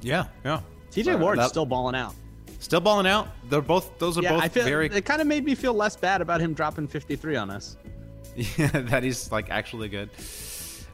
[0.01, 0.61] Yeah, yeah.
[0.91, 2.15] TJ Uh, Warren's that- still balling out.
[2.59, 3.27] Still balling out.
[3.49, 3.97] They're both.
[3.97, 4.85] Those are Yeah, both I feel very.
[4.87, 7.77] it kind of made me feel less bad about him dropping 53 on us.
[8.57, 10.09] Yeah, that he's like actually good.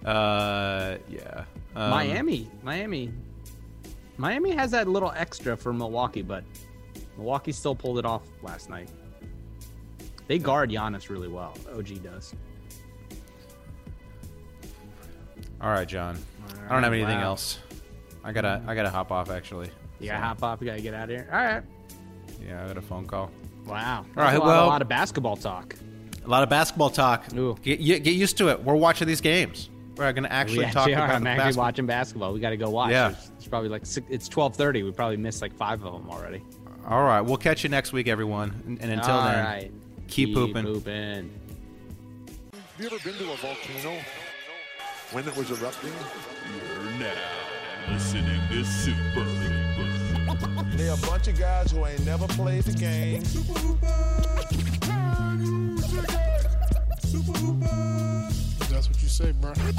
[0.03, 1.43] Uh, yeah.
[1.75, 3.11] Um, Miami, Miami,
[4.17, 6.43] Miami has that little extra for Milwaukee, but
[7.17, 8.89] Milwaukee still pulled it off last night.
[10.27, 11.53] They guard Giannis really well.
[11.77, 12.33] OG does.
[15.61, 16.17] All right, John.
[16.69, 17.25] I don't have anything Wow.
[17.31, 17.59] else.
[18.23, 18.61] I gotta.
[18.67, 19.69] I gotta hop off actually.
[19.99, 20.59] You gotta hop off.
[20.61, 21.27] You gotta get out of here.
[21.31, 21.63] All right.
[22.45, 23.31] Yeah, I got a phone call.
[23.65, 24.05] Wow.
[24.15, 25.75] All right, a lot, well- a lot of basketball talk.
[26.23, 27.23] A lot of basketball talk.
[27.35, 27.55] Ooh.
[27.63, 28.61] Get, get get used to it.
[28.63, 29.69] We're watching these games.
[29.95, 30.91] We're gonna actually we talk are.
[30.91, 31.63] about I'm actually basketball.
[31.65, 32.33] watching basketball.
[32.33, 32.91] We got to go watch.
[32.91, 33.09] Yeah.
[33.11, 34.83] It's, it's probably like six, it's 12:30.
[34.83, 36.43] We probably missed like five of them already.
[36.87, 38.61] All right, we'll catch you next week, everyone.
[38.67, 39.71] And, and until All then, right.
[40.07, 40.63] keep pooping.
[40.65, 41.31] pooping.
[42.53, 43.97] Have you ever been to a volcano
[45.11, 45.91] when it was erupting?
[46.53, 47.13] You're now
[47.91, 50.63] listening to Super Hooper.
[50.75, 53.23] They're a bunch of guys who ain't never played the game.
[53.23, 53.53] Super.
[54.81, 55.77] Can you,
[57.01, 57.33] Super?
[58.65, 59.51] That's what you say, bro.
[59.51, 59.77] I'm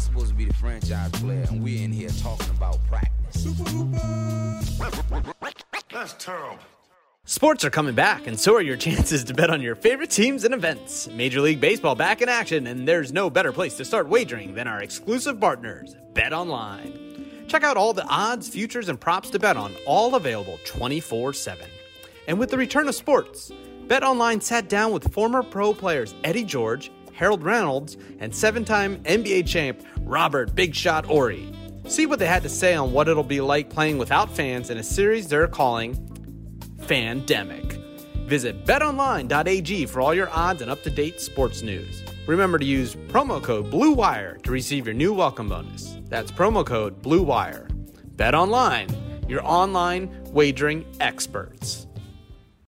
[0.00, 3.46] supposed to be the franchise player, and we're in here talking about practice.
[5.90, 6.58] That's terrible.
[7.28, 10.44] Sports are coming back, and so are your chances to bet on your favorite teams
[10.44, 11.08] and events.
[11.08, 14.66] Major League Baseball back in action, and there's no better place to start wagering than
[14.66, 17.44] our exclusive partners, Bet Online.
[17.46, 21.68] Check out all the odds, futures, and props to bet on, all available 24 7.
[22.28, 23.52] And with the return of sports,
[23.88, 29.02] Bet Online sat down with former pro players Eddie George, Harold Reynolds, and seven time
[29.02, 31.52] NBA champ Robert Big Shot Horry.
[31.88, 34.78] See what they had to say on what it'll be like playing without fans in
[34.78, 36.08] a series they're calling
[36.88, 37.76] Fandemic.
[38.26, 42.02] Visit betonline.ag for all your odds and up to date sports news.
[42.26, 45.98] Remember to use promo code BLUEWIRE to receive your new welcome bonus.
[46.08, 47.68] That's promo code BLUEWIRE.
[48.16, 48.88] Bet Online,
[49.28, 51.87] your online wagering experts.